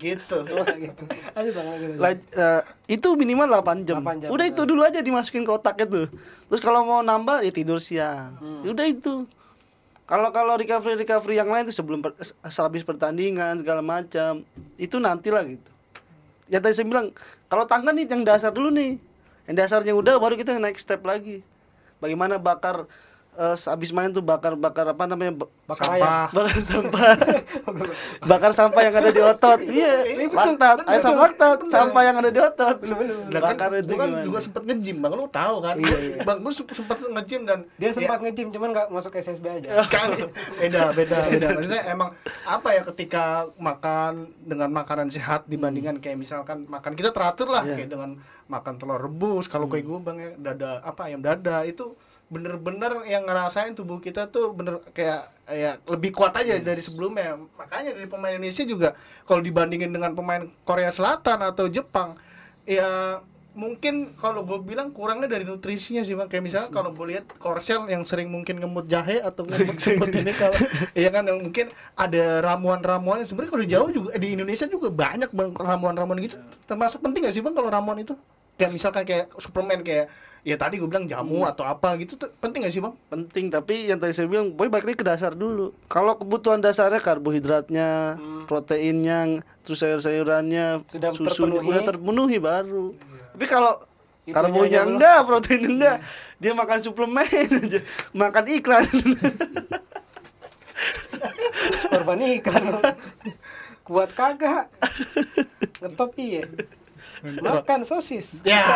Gitu. 0.00 0.36
Oh, 0.56 0.64
gitu. 0.64 1.02
Ayo, 1.36 1.50
Bang, 1.52 1.66
lagi. 1.68 1.84
lagi. 1.94 2.00
La- 2.00 2.16
eh, 2.16 2.62
itu 2.90 3.08
minimal 3.14 3.60
8 3.60 3.84
jam. 3.84 4.00
8 4.00 4.24
jam, 4.24 4.28
Udah 4.32 4.46
itu 4.48 4.62
dulu 4.64 4.82
aja 4.84 5.00
dimasukin 5.00 5.44
ke 5.44 5.52
otak 5.52 5.76
itu. 5.84 6.08
Terus 6.48 6.60
kalau 6.60 6.84
mau 6.84 7.00
nambah 7.04 7.44
ya 7.44 7.52
tidur 7.52 7.78
siang. 7.78 8.36
Hmm. 8.40 8.64
Ya 8.64 8.72
Udah 8.72 8.86
itu. 8.88 9.28
Kalau 10.08 10.32
kalau 10.32 10.56
recovery 10.56 10.96
recovery 10.96 11.36
yang 11.36 11.52
lain 11.52 11.68
itu 11.68 11.76
sebelum 11.76 12.00
per, 12.00 12.16
eh, 12.16 12.32
habis 12.56 12.80
pertandingan 12.80 13.60
segala 13.60 13.84
macam 13.84 14.40
itu 14.80 14.96
nantilah 14.96 15.44
gitu. 15.44 15.70
Yang 16.48 16.60
tadi 16.64 16.74
saya 16.80 16.86
bilang 16.88 17.06
kalau 17.46 17.68
tangga 17.68 17.92
nih 17.92 18.08
yang 18.08 18.24
dasar 18.24 18.48
dulu 18.48 18.72
nih. 18.72 18.96
Yang 19.44 19.56
dasarnya 19.60 19.92
udah 19.92 20.16
baru 20.16 20.40
kita 20.40 20.56
naik 20.56 20.80
step 20.80 21.04
lagi. 21.04 21.44
Bagaimana 21.98 22.38
bakar 22.38 22.86
eh, 23.38 23.56
habis 23.64 23.90
main 23.90 24.10
tuh 24.10 24.20
bakar 24.20 24.52
bakar 24.52 24.86
apa 24.88 25.04
namanya 25.04 25.32
ba- 25.36 25.50
Bakar 25.64 25.84
Sampah. 25.86 26.26
bakar 26.34 26.56
sampah. 26.64 27.08
Bakar 28.30 28.50
sampah 28.52 28.82
yang 28.82 28.94
ada 28.94 29.10
di 29.10 29.22
otot. 29.22 29.58
Iya. 29.60 29.92
Laktat 30.26 30.78
asam 30.86 31.14
laktat 31.14 31.58
sampah 31.66 32.02
yang 32.02 32.16
ada 32.16 32.30
di 32.30 32.40
otot. 32.40 32.76
Lah 33.28 33.40
kan, 33.42 33.54
bakar 33.54 33.70
itu 33.76 33.86
gua 33.86 33.98
kan 33.98 34.08
gimana? 34.08 34.24
juga 34.24 34.38
sempet 34.40 34.62
nge-gym 34.64 34.96
bang, 34.98 35.12
lu 35.12 35.28
tahu 35.28 35.54
kan? 35.60 35.74
Iya, 35.76 35.96
iya. 36.00 36.14
Bang, 36.22 36.40
gua 36.40 36.50
se- 36.50 36.64
sempet 36.72 36.96
nge-gym 36.98 37.42
dan 37.44 37.58
Dia 37.76 37.86
ya, 37.86 37.92
sempat 37.94 38.18
nge-gym 38.18 38.48
cuman 38.48 38.68
nggak 38.72 38.86
masuk 38.88 39.12
SSB 39.14 39.44
aja. 39.54 39.68
kan 39.92 40.08
beda 40.56 40.82
beda 40.92 41.16
beda. 41.28 41.46
Maksudnya 41.54 41.82
emang 41.86 42.08
apa 42.42 42.68
ya 42.70 42.82
ketika 42.86 43.24
makan 43.54 44.12
dengan 44.40 44.72
makanan 44.72 45.08
sehat 45.08 45.44
dibandingkan 45.44 46.00
kayak 46.00 46.16
misalkan 46.16 46.64
makan 46.64 46.92
kita 46.94 47.12
teratur 47.12 47.46
lah 47.46 47.60
Iya. 47.60 47.76
kayak 47.76 47.90
dengan 47.90 48.10
makan 48.46 48.74
telur 48.74 48.96
rebus 48.98 49.44
kalau 49.44 49.68
kayak 49.68 49.84
gue 49.84 49.98
bang 50.00 50.16
ya 50.16 50.30
dada 50.40 50.70
apa 50.80 51.04
ayam 51.04 51.20
dada 51.20 51.60
itu 51.62 51.92
bener-bener 52.28 53.08
yang 53.08 53.24
ngerasain 53.24 53.72
tubuh 53.72 54.04
kita 54.04 54.28
tuh 54.28 54.52
bener 54.52 54.84
kayak 54.92 55.32
ya 55.48 55.80
lebih 55.88 56.12
kuat 56.12 56.36
aja 56.36 56.60
dari 56.60 56.84
sebelumnya. 56.84 57.40
Makanya 57.56 57.96
dari 57.96 58.08
pemain 58.08 58.36
Indonesia 58.36 58.64
juga 58.68 58.88
kalau 59.24 59.40
dibandingin 59.40 59.88
dengan 59.88 60.12
pemain 60.12 60.44
Korea 60.68 60.92
Selatan 60.92 61.40
atau 61.40 61.66
Jepang 61.72 62.20
ya 62.68 63.20
mungkin 63.58 64.14
kalau 64.14 64.46
gue 64.46 64.60
bilang 64.62 64.94
kurangnya 64.94 65.26
dari 65.26 65.42
nutrisinya 65.42 66.04
sih 66.06 66.14
bang. 66.14 66.28
Kayak 66.28 66.44
misalnya 66.44 66.70
kalau 66.70 66.92
gue 66.92 67.06
lihat 67.16 67.26
Korsel 67.40 67.88
yang 67.88 68.04
sering 68.04 68.30
mungkin 68.30 68.60
ngemut 68.60 68.86
jahe 68.86 69.18
atau 69.18 69.42
ngemut 69.48 69.74
ngemut 69.74 70.12
ini 70.14 70.32
kalau 70.36 70.56
iya 70.94 71.08
kan 71.10 71.26
yang 71.26 71.42
mungkin 71.42 71.72
ada 71.96 72.44
ramuan-ramuan 72.44 73.24
sebenarnya 73.26 73.50
kalau 73.56 73.64
di 73.64 73.70
Jawa 73.72 73.88
juga 73.90 74.08
eh, 74.14 74.20
di 74.20 74.28
Indonesia 74.36 74.68
juga 74.68 74.92
banyak 74.92 75.32
bang 75.32 75.50
ramuan-ramuan 75.56 76.20
gitu. 76.22 76.36
Termasuk 76.68 77.00
penting 77.02 77.24
gak 77.26 77.34
sih 77.34 77.42
bang 77.42 77.56
kalau 77.56 77.72
ramuan 77.72 77.98
itu 77.98 78.14
kayak 78.58 78.70
misalkan 78.74 79.06
kayak 79.06 79.30
suplemen 79.38 79.80
kayak 79.80 80.10
ya 80.42 80.58
tadi 80.58 80.76
gue 80.76 80.88
bilang 80.90 81.06
jamu 81.06 81.46
atau 81.46 81.62
apa 81.62 81.94
gitu 81.98 82.18
tuh 82.18 82.30
penting 82.38 82.66
gak 82.66 82.74
sih 82.74 82.82
bang 82.82 82.94
penting 83.06 83.46
tapi 83.48 83.86
yang 83.86 83.98
tadi 83.98 84.10
saya 84.10 84.26
bilang 84.26 84.50
boy 84.50 84.66
balik 84.66 84.90
lagi 84.90 84.98
ke 84.98 85.06
dasar 85.06 85.32
dulu 85.32 85.70
kalau 85.86 86.18
kebutuhan 86.18 86.58
dasarnya 86.58 86.98
karbohidratnya 86.98 88.18
proteinnya 88.50 89.42
terus 89.62 89.78
sayur-sayurannya 89.78 90.82
Sudah 90.90 91.10
susunya 91.14 91.30
terpenuhi. 91.58 91.68
udah 91.70 91.82
terpenuhi 91.86 92.36
baru 92.38 92.86
tapi 93.36 93.46
kalau 93.46 93.72
karbonya 94.26 94.82
belum. 94.82 94.92
enggak 94.96 95.18
protein 95.22 95.62
enggak 95.64 95.96
dia 96.36 96.52
makan 96.52 96.78
suplemen 96.82 97.24
aja 97.46 97.80
makan 98.12 98.44
iklan 98.50 98.84
Korban 101.88 102.20
iklan. 102.22 102.62
Kuat 103.82 104.14
kagak? 104.14 104.68
Ngetop 105.80 106.12
iya. 106.14 106.44
Makan 107.24 107.82
sosis. 107.82 108.46
ya 108.46 108.62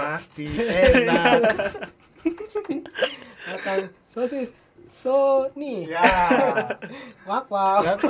pasti 0.00 0.48
enak 0.48 1.40
Makan 3.48 3.78
sosis. 4.08 4.48
So 4.88 5.46
nih. 5.52 5.92
ya 5.92 6.00
Wak 7.28 7.52
wak. 7.52 8.00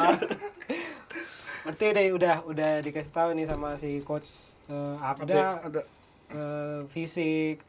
Berarti 1.66 1.86
deh 1.90 2.06
udah 2.14 2.46
udah 2.46 2.72
dikasih 2.80 3.12
tahu 3.12 3.34
nih 3.34 3.44
sama 3.44 3.74
si 3.76 4.00
coach 4.06 4.56
eh, 4.70 4.96
Abda 5.02 5.68
ada 5.68 5.82
eh, 6.32 6.80
fisik, 6.88 7.60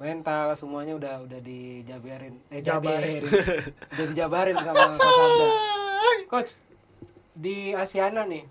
mental 0.00 0.56
semuanya 0.56 0.96
udah 0.96 1.14
udah 1.26 1.40
dijabarin. 1.42 2.38
Eh 2.48 2.64
jabarin. 2.64 3.28
udah 3.92 4.06
dijabarin 4.08 4.56
sama 4.56 4.96
coach 4.96 5.20
Abda. 5.20 5.46
Coach 6.32 6.64
di 7.36 7.76
Asiana 7.76 8.24
nih. 8.24 8.48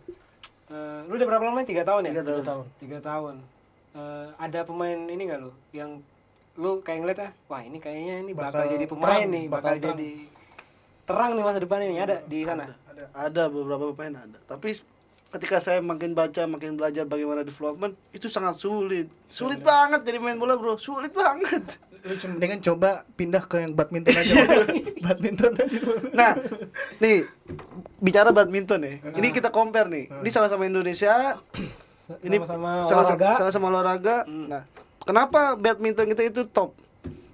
Eh, 0.72 1.00
lu 1.06 1.14
udah 1.20 1.28
berapa 1.28 1.44
lama? 1.44 1.62
Tiga 1.68 1.84
tahun 1.84 2.08
ya? 2.08 2.12
Tiga 2.16 2.24
tahun. 2.24 2.44
tahun. 2.48 2.66
Tiga 2.80 3.00
tahun. 3.04 3.36
Eh, 3.92 4.28
ada 4.40 4.60
pemain 4.64 4.96
ini 4.96 5.22
nggak 5.28 5.40
lu 5.44 5.52
yang 5.76 6.00
lu 6.56 6.80
kayak 6.84 7.00
ngeliat 7.04 7.20
ah, 7.28 7.32
wah 7.48 7.62
ini 7.64 7.80
kayaknya 7.80 8.24
ini 8.24 8.32
bakal, 8.32 8.64
Bakal 8.64 8.76
jadi 8.76 8.86
pemain 8.88 9.08
terang, 9.08 9.32
nih, 9.32 9.46
bakal, 9.48 9.72
bakal 9.76 9.88
jadi 9.96 10.10
terang 11.08 11.32
nih 11.36 11.44
masa 11.44 11.60
depan 11.60 11.80
ini 11.84 11.96
ada 12.00 12.18
di 12.28 12.40
sana. 12.44 12.76
ada 12.88 13.04
ada 13.12 13.44
beberapa 13.48 13.92
pemain 13.96 14.28
ada 14.28 14.40
tapi 14.48 14.76
ketika 15.32 15.64
saya 15.64 15.80
makin 15.80 16.12
baca 16.12 16.44
makin 16.48 16.76
belajar 16.76 17.08
bagaimana 17.08 17.44
development 17.48 17.96
itu 18.12 18.28
sangat 18.28 18.60
sulit 18.60 19.08
sulit 19.32 19.64
banget 19.64 20.04
jadi 20.04 20.20
main 20.20 20.36
bola 20.36 20.60
bro 20.60 20.76
sulit 20.76 21.16
banget 21.16 21.64
lu 22.02 22.14
cuma 22.16 22.34
dengan 22.36 22.58
coba 22.58 22.90
pindah 23.14 23.44
ke 23.44 23.58
yang 23.60 23.74
badminton 23.74 24.14
aja. 24.14 24.34
Badminton 25.06 25.52
aja. 25.54 25.80
Nah 26.12 26.32
nih 26.98 27.26
bicara 27.98 28.30
badminton 28.30 28.82
nih. 28.82 28.96
Ini 29.12 29.28
kita 29.30 29.50
compare 29.50 29.86
nih. 29.86 30.10
Ini 30.10 30.30
sama-sama 30.30 30.66
Indonesia. 30.66 31.38
Ini 32.20 32.38
Sama-sama 32.40 32.70
sama- 32.84 33.02
olahraga. 33.06 33.30
sama-sama 33.36 33.66
olahraga. 33.70 34.16
Nah 34.26 34.64
kenapa 35.02 35.54
badminton 35.54 36.06
kita 36.08 36.24
itu 36.24 36.42
top? 36.44 36.74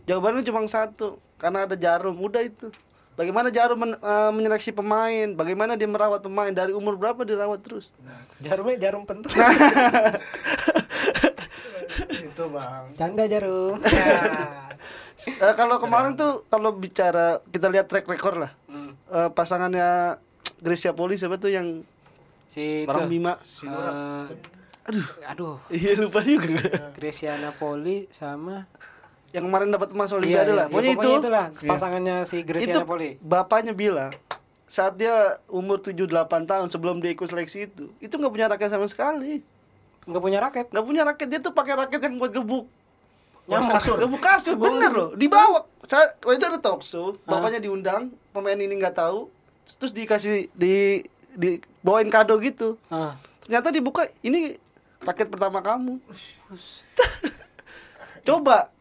Jawabannya 0.03 0.43
cuma 0.43 0.63
satu 0.65 1.15
karena 1.36 1.63
ada 1.63 1.75
jarum. 1.75 2.15
Udah 2.15 2.39
itu. 2.41 2.71
Bagaimana 3.13 3.50
jarum 3.50 3.75
men- 3.77 3.97
eh, 3.97 4.31
menyeleksi 4.31 4.69
pemain? 4.69 5.33
Bagaimana 5.33 5.74
dia 5.74 5.89
merawat 5.89 6.21
pemain? 6.21 6.53
Dari 6.53 6.69
umur 6.69 6.95
berapa 6.95 7.17
dirawat 7.21 7.59
terus? 7.59 7.89
Jarumnya 8.38 8.77
jarum 8.79 9.03
pentul. 9.03 9.33
itu 12.38 12.46
bang. 12.48 12.84
Canda 12.94 13.24
jarum. 13.25 13.75
Eh, 15.17 15.53
kalau 15.58 15.82
kemarin 15.82 16.13
tuh 16.13 16.46
kalau 16.46 16.70
bicara 16.72 17.41
kita 17.50 17.65
lihat 17.67 17.89
track 17.89 18.06
record 18.06 18.38
lah. 18.38 18.51
Hmm. 18.70 18.94
Eh, 19.10 19.29
pasangannya 19.34 20.22
Gracia 20.56 20.94
Poli 20.94 21.17
siapa 21.17 21.36
tuh 21.36 21.50
yang 21.50 21.82
Si 22.46 22.86
itu. 22.86 22.88
orang 22.88 23.10
Bima 23.10 23.34
eh, 23.34 24.24
aduh. 24.86 25.08
Aduh, 25.27 25.56
iya 25.67 25.98
lupa 25.98 26.22
juga. 26.22 26.94
Graciana 26.94 27.50
Poli 27.51 28.06
sama 28.08 28.70
yang 29.34 29.50
kemarin 29.50 29.67
dapat 29.67 29.89
emas 29.91 30.08
Iya, 30.08 30.17
Olimpiade 30.17 30.46
iya, 30.46 30.56
lah. 30.56 30.65
iya, 30.65 30.72
pokoknya 30.72 30.94
itu. 30.94 31.10
itulah 31.20 31.46
pasangannya 31.65 32.15
si 32.24 32.36
itu 32.38 32.48
Graciana 32.48 32.86
Poli. 32.86 33.10
bapaknya 33.20 33.74
bilang 33.74 34.13
saat 34.65 34.96
dia 34.96 35.15
umur 35.50 35.82
7-8 35.82 36.06
tahun 36.46 36.67
sebelum 36.70 37.01
dia 37.01 37.10
ikut 37.10 37.25
seleksi 37.25 37.67
itu 37.67 37.89
itu 37.98 38.13
nggak 38.13 38.32
punya 38.32 38.48
raket 38.48 38.70
sama 38.70 38.86
sekali 38.86 39.41
Enggak 40.08 40.22
punya 40.24 40.40
raket. 40.40 40.66
nggak 40.72 40.86
punya 40.88 41.02
raket. 41.04 41.28
Dia 41.28 41.40
tuh 41.44 41.52
pakai 41.52 41.76
raket 41.76 42.00
yang 42.00 42.16
buat 42.16 42.32
gebuk. 42.32 42.66
Yang 43.48 43.68
kasur. 43.76 43.96
gebuk 44.00 44.22
kasur. 44.24 44.56
Bener 44.56 44.92
loh. 44.92 45.12
dibawa. 45.20 45.68
Saya 45.84 46.16
waktu 46.24 46.40
itu 46.40 46.48
ada 46.48 46.60
talk 46.64 46.82
show. 46.82 47.20
Bapaknya 47.28 47.60
diundang. 47.60 48.16
Pemain 48.32 48.56
ini 48.56 48.72
nggak 48.80 48.96
tahu. 48.96 49.28
Terus 49.68 49.92
dikasih 49.92 50.48
di 50.56 51.04
dibawain 51.36 52.08
kado 52.08 52.40
gitu. 52.40 52.80
Ternyata 53.44 53.68
dibuka 53.76 54.08
ini 54.24 54.56
raket 55.04 55.28
pertama 55.28 55.60
kamu. 55.60 56.00
Coba. 58.28 58.72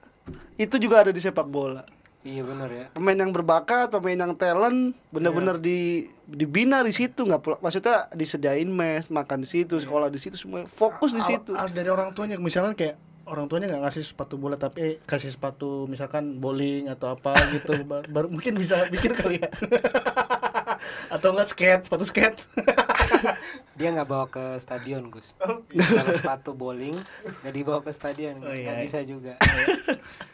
Itu 0.56 0.80
juga 0.80 1.04
ada 1.04 1.12
di 1.12 1.20
sepak 1.20 1.44
bola 1.44 1.95
Iya 2.26 2.42
benar 2.42 2.66
ya. 2.68 2.86
pemain 2.90 3.14
yang 3.14 3.30
berbakat 3.30 3.86
pemain 3.88 4.18
yang 4.18 4.34
talent 4.34 4.98
bener-bener 5.08 5.56
di 5.56 5.78
dibina 6.26 6.82
di 6.82 6.90
situ 6.90 7.22
nggak 7.22 7.38
pula 7.38 7.56
maksudnya 7.60 8.10
disediain 8.10 8.66
mes 8.66 9.06
makan 9.08 9.40
di 9.40 9.48
situ 9.48 9.78
sekolah 9.78 10.10
di 10.10 10.18
situ 10.18 10.34
semua 10.34 10.66
fokus 10.66 11.14
di 11.14 11.22
situ 11.22 11.54
harus 11.54 11.70
dari 11.70 11.86
orang 11.86 12.10
tuanya 12.10 12.34
misalkan 12.36 12.74
kayak 12.74 12.98
orang 13.24 13.46
tuanya 13.46 13.66
nggak 13.68 13.82
ngasih 13.84 14.02
sepatu 14.04 14.34
bola 14.34 14.54
tapi 14.54 14.98
kasih 15.02 15.30
sepatu 15.30 15.86
misalkan 15.86 16.36
bowling 16.36 16.86
atau 16.88 17.14
apa 17.14 17.30
gitu 17.52 17.78
Ba- 17.86 18.02
baru 18.02 18.26
mungkin 18.26 18.54
bisa 18.54 18.86
bikin 18.86 19.14
kali 19.14 19.38
ya 19.38 19.46
atau 21.14 21.30
enggak 21.30 21.46
skate 21.46 21.82
sepatu 21.84 22.02
skate 22.02 22.42
Dia 23.76 23.92
nggak 23.92 24.08
bawa 24.08 24.24
ke 24.26 24.56
stadion, 24.56 25.12
Gus. 25.12 25.36
Kalau 25.36 26.08
sepatu 26.10 26.56
bowling 26.56 26.96
nggak 27.44 27.52
dibawa 27.52 27.84
ke 27.84 27.92
stadion, 27.92 28.40
Oh, 28.40 28.48
nggak 28.48 28.56
iya. 28.72 28.80
bisa 28.80 29.04
juga. 29.04 29.36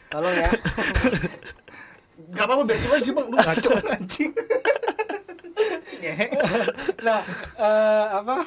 Tolong 0.07 0.31
ya. 0.31 0.47
Gak 2.33 2.45
apa-apa 2.45 2.63
biar 2.65 2.77
sih 2.77 2.89
sih 2.99 3.13
bang 3.13 3.27
lu 3.27 3.37
ngaco 3.37 3.69
anjing. 3.95 4.31
Nah 7.05 7.21
eh, 7.55 8.05
apa? 8.19 8.37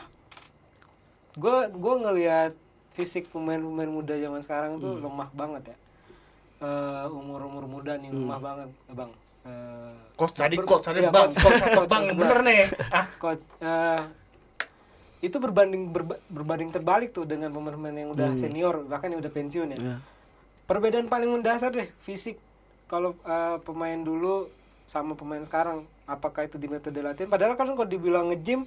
Gue 1.37 1.57
gue 1.69 1.95
ngelihat 2.01 2.53
fisik 2.93 3.29
pemain-pemain 3.29 3.89
muda 3.89 4.17
zaman 4.17 4.41
sekarang 4.41 4.77
tuh 4.77 4.97
lemah 4.97 5.29
banget 5.33 5.73
ya. 5.73 5.77
Umur 7.09 7.45
umur 7.45 7.65
muda 7.65 7.97
nih 7.97 8.09
lemah 8.09 8.41
banget 8.41 8.69
bang. 8.89 9.11
Eh, 9.47 9.95
Coach 10.17 10.35
tadi 10.35 10.57
coach 10.59 10.83
tadi 10.83 11.01
iya, 11.01 11.13
bang, 11.13 11.29
coach, 11.29 11.61
coach 11.61 11.77
coach, 11.77 11.87
bang 11.87 12.05
bener 12.13 12.41
nih. 12.43 12.61
Ah, 12.91 13.07
coach 13.17 13.45
eh, 13.61 14.01
itu 15.21 15.37
berbanding 15.37 15.89
berba- 15.89 16.21
berbanding 16.27 16.69
terbalik 16.69 17.13
tuh 17.13 17.25
dengan 17.25 17.49
pemain-pemain 17.49 17.95
yang 17.95 18.11
udah 18.11 18.37
senior 18.37 18.85
bahkan 18.85 19.09
yang 19.09 19.21
udah 19.21 19.31
pensiun 19.31 19.73
ya. 19.73 19.79
Ya. 19.79 19.97
perbedaan 20.67 21.07
paling 21.07 21.31
mendasar 21.31 21.71
deh 21.71 21.89
fisik 22.01 22.37
kalau 22.87 23.15
eh, 23.23 23.57
pemain 23.63 23.99
dulu 23.99 24.51
sama 24.87 25.19
pemain 25.19 25.43
sekarang 25.43 25.83
apakah 26.07 26.47
itu 26.47 26.57
di 26.57 26.71
metode 26.71 27.03
latihan? 27.03 27.27
Padahal 27.27 27.59
kan 27.59 27.67
kalau 27.75 27.87
dibilang 27.87 28.31
nge-gym 28.31 28.67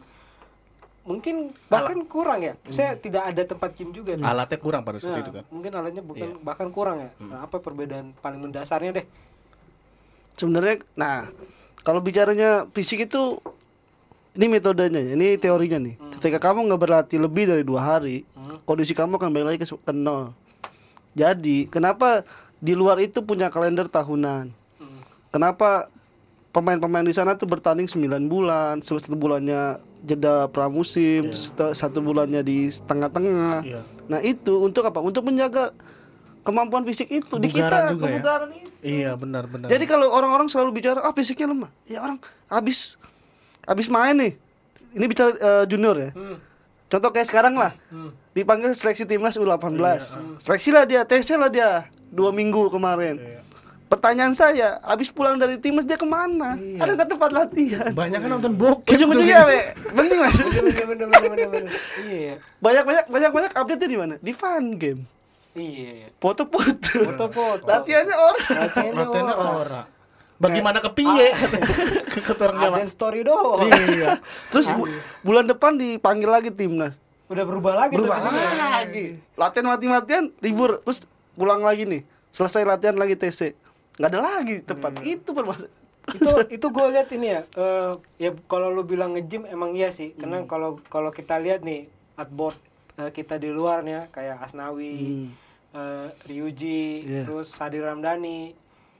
mungkin 1.07 1.55
bahkan 1.71 2.03
kurang 2.05 2.43
ya. 2.43 2.53
Saya 2.69 2.99
tidak 2.99 3.23
ada 3.31 3.41
tempat 3.47 3.71
gym 3.73 3.95
juga 3.95 4.19
alatnya 4.19 4.59
kurang 4.59 4.83
pada 4.83 4.99
saat 4.99 5.15
Nah, 5.15 5.23
itu 5.23 5.31
kan. 5.31 5.43
mungkin 5.49 5.71
alatnya 5.73 6.03
bukan 6.03 6.29
bahkan 6.43 6.67
kurang 6.69 6.99
ya. 7.01 7.09
Nah, 7.23 7.47
apa 7.47 7.57
perbedaan 7.63 8.11
paling 8.19 8.43
mendasarnya 8.43 9.01
deh? 9.01 9.05
Sebenarnya 10.35 10.83
nah 10.93 11.31
kalau 11.81 12.03
bicaranya 12.03 12.67
fisik 12.75 13.07
itu 13.07 13.39
ini 14.35 14.45
metodenya 14.51 14.99
ya, 15.01 15.11
ini 15.15 15.39
teorinya 15.39 15.79
nih. 15.79 15.95
Ketika 16.19 16.37
kamu 16.51 16.67
nggak 16.67 16.81
berlatih 16.83 17.19
lebih 17.23 17.47
dari 17.47 17.63
dua 17.63 17.95
hari 17.95 18.27
kondisi 18.67 18.91
kamu 18.93 19.17
akan 19.17 19.31
balik 19.31 19.47
lagi 19.55 19.59
ke 19.63 19.93
nol. 19.95 20.35
Jadi 21.17 21.65
kenapa 21.71 22.21
di 22.59 22.73
luar 22.73 22.99
itu 22.99 23.19
punya 23.19 23.47
kalender 23.47 23.85
tahunan 23.85 24.51
Hmm. 24.75 24.99
kenapa 25.29 25.87
pemain-pemain 26.49 27.03
di 27.03 27.11
sana 27.11 27.33
tuh 27.33 27.45
bertanding 27.45 27.85
9 27.85 27.99
bulan 28.25 28.79
satu 28.79 29.13
bulannya 29.13 29.77
jeda 30.01 30.47
pramusim 30.47 31.29
seta- 31.29 31.71
satu 31.71 31.99
bulannya 31.99 32.39
di 32.39 32.57
tengah-tengah 32.81 33.61
Iya. 33.61 33.81
nah 34.05 34.19
itu 34.19 34.59
untuk 34.59 34.83
apa 34.83 34.99
untuk 34.99 35.23
menjaga 35.23 35.75
kemampuan 36.41 36.81
fisik 36.83 37.07
itu 37.09 37.35
di 37.35 37.47
Kebugaran 37.47 37.51
kita 37.51 37.91
juga 37.91 38.01
ya? 38.01 38.11
kebugaran 38.13 38.49
itu 38.53 38.69
Iya 38.79 39.11
benar 39.13 39.43
benar. 39.45 39.67
jadi 39.67 39.83
kalau 39.85 40.07
orang-orang 40.09 40.47
selalu 40.47 40.71
bicara 40.73 40.99
ah 40.99 41.11
fisiknya 41.11 41.47
lemah, 41.47 41.67
ya 41.83 41.99
orang 41.99 42.15
habis 42.47 42.95
habis 43.61 43.85
main 43.85 44.15
nih. 44.15 44.33
Ini 44.89 45.05
bicara 45.05 45.29
eh, 45.29 45.63
junior 45.65 45.93
ya. 45.93 46.09
Hmm. 46.09 46.39
Contoh 46.87 47.11
kayak 47.11 47.27
sekarang 47.27 47.53
lah. 47.53 47.75
Hmm. 47.85 48.15
Dipanggil 48.31 48.71
seleksi 48.71 49.03
timnas 49.03 49.35
U18. 49.35 49.75
Iya, 49.75 49.99
Seleksi 50.39 50.69
lah 50.71 50.87
dia, 50.87 51.03
TC 51.03 51.35
lah 51.35 51.51
dia 51.51 51.91
dua 52.09 52.29
minggu 52.29 52.67
kemarin. 52.67 53.15
Iya. 53.15 53.39
Pertanyaan 53.85 54.33
saya, 54.33 54.77
habis 54.79 55.09
pulang 55.09 55.33
dari 55.35 55.57
timnas 55.57 55.81
dia 55.81 55.95
ke 55.95 56.05
mana? 56.05 56.53
Ada 56.53 56.93
nggak 56.93 57.09
tempat 57.09 57.29
latihan? 57.31 57.89
banyak 57.89 58.19
kan 58.19 58.29
nonton 58.29 58.53
bokep. 58.53 58.85
Ujung-ujungnya 58.87 59.39
we, 59.43 59.59
mending 59.91 60.19
mas. 60.19 60.35
iya 61.99 62.17
ya 62.21 62.35
Banyak 62.59 62.83
banyak 62.83 63.05
banyak 63.07 63.31
banyak 63.31 63.51
update 63.51 63.81
di 63.83 63.97
mana? 63.97 64.13
Di 64.15 64.29
fun 64.29 64.77
game. 64.77 65.01
iya 65.51 66.05
ya 66.05 66.07
Foto-foto. 66.15 67.01
foto-foto 67.03 67.65
Latihannya 67.65 68.13
orang. 68.13 68.45
latihannya 68.47 69.05
orang. 69.07 69.55
ora. 69.57 69.81
Bagaimana 70.37 70.77
kepiye? 70.79 71.27
Jawa. 72.29 72.77
ada 72.77 72.85
story 72.85 73.21
doang 73.23 73.67
Iya. 73.67 74.21
Terus 74.49 74.69
bu- 74.69 74.87
bulan 75.21 75.45
depan 75.45 75.75
dipanggil 75.75 76.29
lagi 76.29 76.49
timnas. 76.49 76.93
udah 77.25 77.41
berubah 77.43 77.73
lagi 77.75 77.93
berubah 77.93 78.17
lagi 78.17 79.21
latihan 79.33 79.65
mati-matian 79.67 80.33
libur 80.39 80.81
terus 80.81 81.05
pulang 81.39 81.63
lagi 81.63 81.87
nih. 81.87 82.03
Selesai 82.29 82.61
latihan 82.61 82.93
lagi 82.93 83.15
TC 83.15 83.55
nggak 83.95 84.09
ada 84.09 84.21
lagi 84.21 84.55
tempat 84.61 84.91
itu 85.01 85.31
bermasalah 85.31 85.71
itu 86.09 86.29
itu 86.49 86.67
gue 86.67 86.85
lihat 86.89 87.09
ini 87.11 87.27
ya 87.29 87.41
eh, 87.53 87.91
ya 88.17 88.29
kalau 88.45 88.67
lu 88.67 88.81
bilang 88.83 89.13
nge-gym 89.13 89.43
emang 89.45 89.71
iya 89.73 89.89
sih. 89.89 90.11
Karena 90.13 90.43
kalau 90.43 90.77
kalau 90.87 91.09
kita 91.09 91.35
lihat 91.37 91.61
nih 91.61 91.87
artboard 92.15 92.55
eh, 92.95 93.09
kita 93.09 93.35
di 93.35 93.49
luar 93.49 93.81
nih 93.81 93.93
ya 93.93 94.03
kayak 94.09 94.37
Asnawi 94.41 95.27
eh, 95.71 96.07
Ryuji 96.23 96.83
Iya. 97.01 97.23
terus 97.23 97.49
Sadir 97.49 97.83
Ramdhani. 97.83 98.53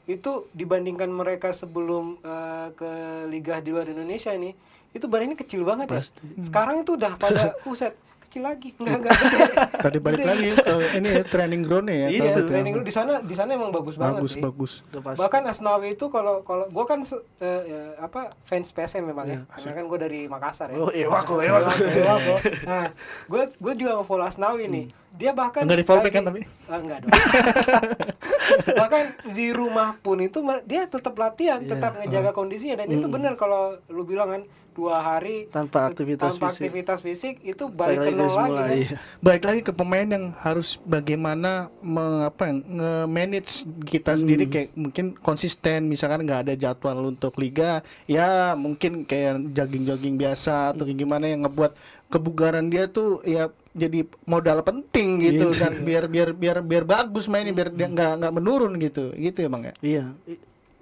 Itu 0.05 0.49
dibandingkan 0.51 1.07
mereka 1.07 1.49
sebelum 1.51 2.17
eh, 2.19 2.67
ke 2.73 2.89
liga 3.27 3.59
di 3.59 3.69
luar 3.69 3.85
Indonesia 3.85 4.31
ini 4.31 4.51
itu 4.89 5.05
badannya 5.05 5.37
kecil 5.37 5.61
banget 5.61 5.85
Pasti. 5.85 6.25
ya 6.33 6.49
sekarang 6.49 6.81
itu 6.81 6.97
udah 6.97 7.13
pada 7.15 7.53
uset 7.69 7.93
kecil 8.29 8.45
lagi 8.45 8.69
nggak 8.77 8.97
nggak 9.01 9.13
gede 9.17 9.41
Tadi 9.89 9.97
balik 9.97 10.19
Gede. 10.21 10.29
lagi 10.29 10.47
ke 10.53 10.75
ini 11.01 11.07
ya 11.09 11.23
training 11.25 11.61
ground 11.65 11.87
ya. 11.89 12.07
iya 12.13 12.29
ya. 12.29 12.45
training 12.45 12.73
dulu 12.77 12.85
di 12.85 12.93
sana 12.93 13.13
di 13.25 13.33
sana 13.33 13.57
emang 13.57 13.73
bagus, 13.73 13.97
banget 13.97 14.21
Bagus 14.21 14.31
sih 14.37 14.41
bagus. 14.43 14.71
udah 14.93 15.01
pasti 15.01 15.19
bahkan 15.25 15.41
Asnawi 15.49 15.97
itu 15.97 16.05
kalau 16.13 16.45
kalau 16.45 16.69
gue 16.69 16.85
kan 16.85 17.01
eh, 17.01 17.61
ya, 17.65 17.81
apa 17.97 18.37
fans 18.45 18.69
PSM 18.69 19.09
memang 19.09 19.25
ya 19.25 19.39
karena 19.49 19.73
kan 19.73 19.85
gue 19.89 19.97
dari 19.97 20.21
Makassar 20.29 20.69
ya 20.69 20.77
oh 20.77 20.93
iya 20.93 21.09
wako 21.09 21.41
iya 21.41 21.57
wako 21.57 21.73
Ewako. 21.73 22.35
nah 22.69 22.93
gue 23.25 23.41
gue 23.57 23.73
juga 23.73 23.91
nge-follow 23.97 24.27
Asnawi 24.29 24.69
nih 24.69 24.85
dia 25.15 25.31
bahkan 25.33 25.65
Enggak 25.65 25.81
lagi- 25.83 26.11
kan 26.11 26.23
tapi? 26.23 26.39
Ah, 26.69 26.79
enggak 26.79 26.97
dong. 27.01 27.11
Bahkan 28.81 29.03
di 29.33 29.47
rumah 29.51 29.97
pun 29.99 30.17
itu 30.19 30.39
dia 30.65 30.85
tetap 30.85 31.13
latihan 31.13 31.61
tetap 31.61 31.97
ngejaga 31.97 32.31
kondisinya. 32.31 32.81
Dan 32.81 32.93
itu 32.93 33.05
benar 33.05 33.33
kalau 33.35 33.77
lu 33.87 34.03
bilang 34.03 34.29
kan 34.29 34.41
dua 34.69 35.01
hari 35.01 35.49
Tanpa 35.51 35.91
aktivitas 35.91 36.37
tanpa 36.37 36.47
fisik. 36.47 36.61
aktivitas 36.63 36.99
fisik 37.01 37.35
itu 37.43 37.67
balik 37.67 37.99
balik 37.99 37.99
ke 37.99 37.99
lagi 37.99 38.07
ke 38.07 38.15
nol 38.15 38.23
lagi 38.23 38.31
semula 38.31 38.61
kan? 38.61 38.69
iya. 38.71 38.97
Baik 39.19 39.43
lagi 39.43 39.61
ke 39.61 39.71
pemain 39.73 40.07
yang 40.07 40.25
harus 40.39 40.69
bagaimana 40.81 41.51
mengapa 41.83 42.43
nge-manage 42.47 43.51
kita 43.83 44.15
sendiri. 44.15 44.47
Kayak 44.47 44.69
mungkin 44.73 45.05
konsisten 45.19 45.89
misalkan 45.89 46.23
nggak 46.23 46.41
ada 46.47 46.53
jadwal 46.55 47.11
untuk 47.11 47.35
liga 47.37 47.81
ya 48.05 48.55
mungkin 48.55 49.03
kayak 49.03 49.51
jogging-jogging 49.51 50.15
biasa 50.15 50.71
atau 50.71 50.87
kayak 50.87 50.95
gimana 50.97 51.27
yang 51.27 51.43
ngebuat 51.43 51.75
kebugaran 52.07 52.71
dia 52.71 52.87
tuh 52.87 53.19
ya 53.21 53.51
jadi 53.79 54.03
modal 54.27 54.59
penting 54.61 55.23
gitu 55.23 55.55
dan 55.55 55.79
biar 55.87 56.11
biar 56.11 56.35
biar 56.35 56.57
biar 56.59 56.83
bagus 56.83 57.31
mainnya 57.31 57.55
biar 57.55 57.71
dia 57.71 57.87
nggak 57.87 58.11
nggak 58.19 58.33
menurun 58.35 58.75
gitu. 58.77 59.15
Gitu 59.15 59.47
ya 59.47 59.49
bang 59.49 59.63
ya? 59.71 59.73
Iya. 59.79 60.05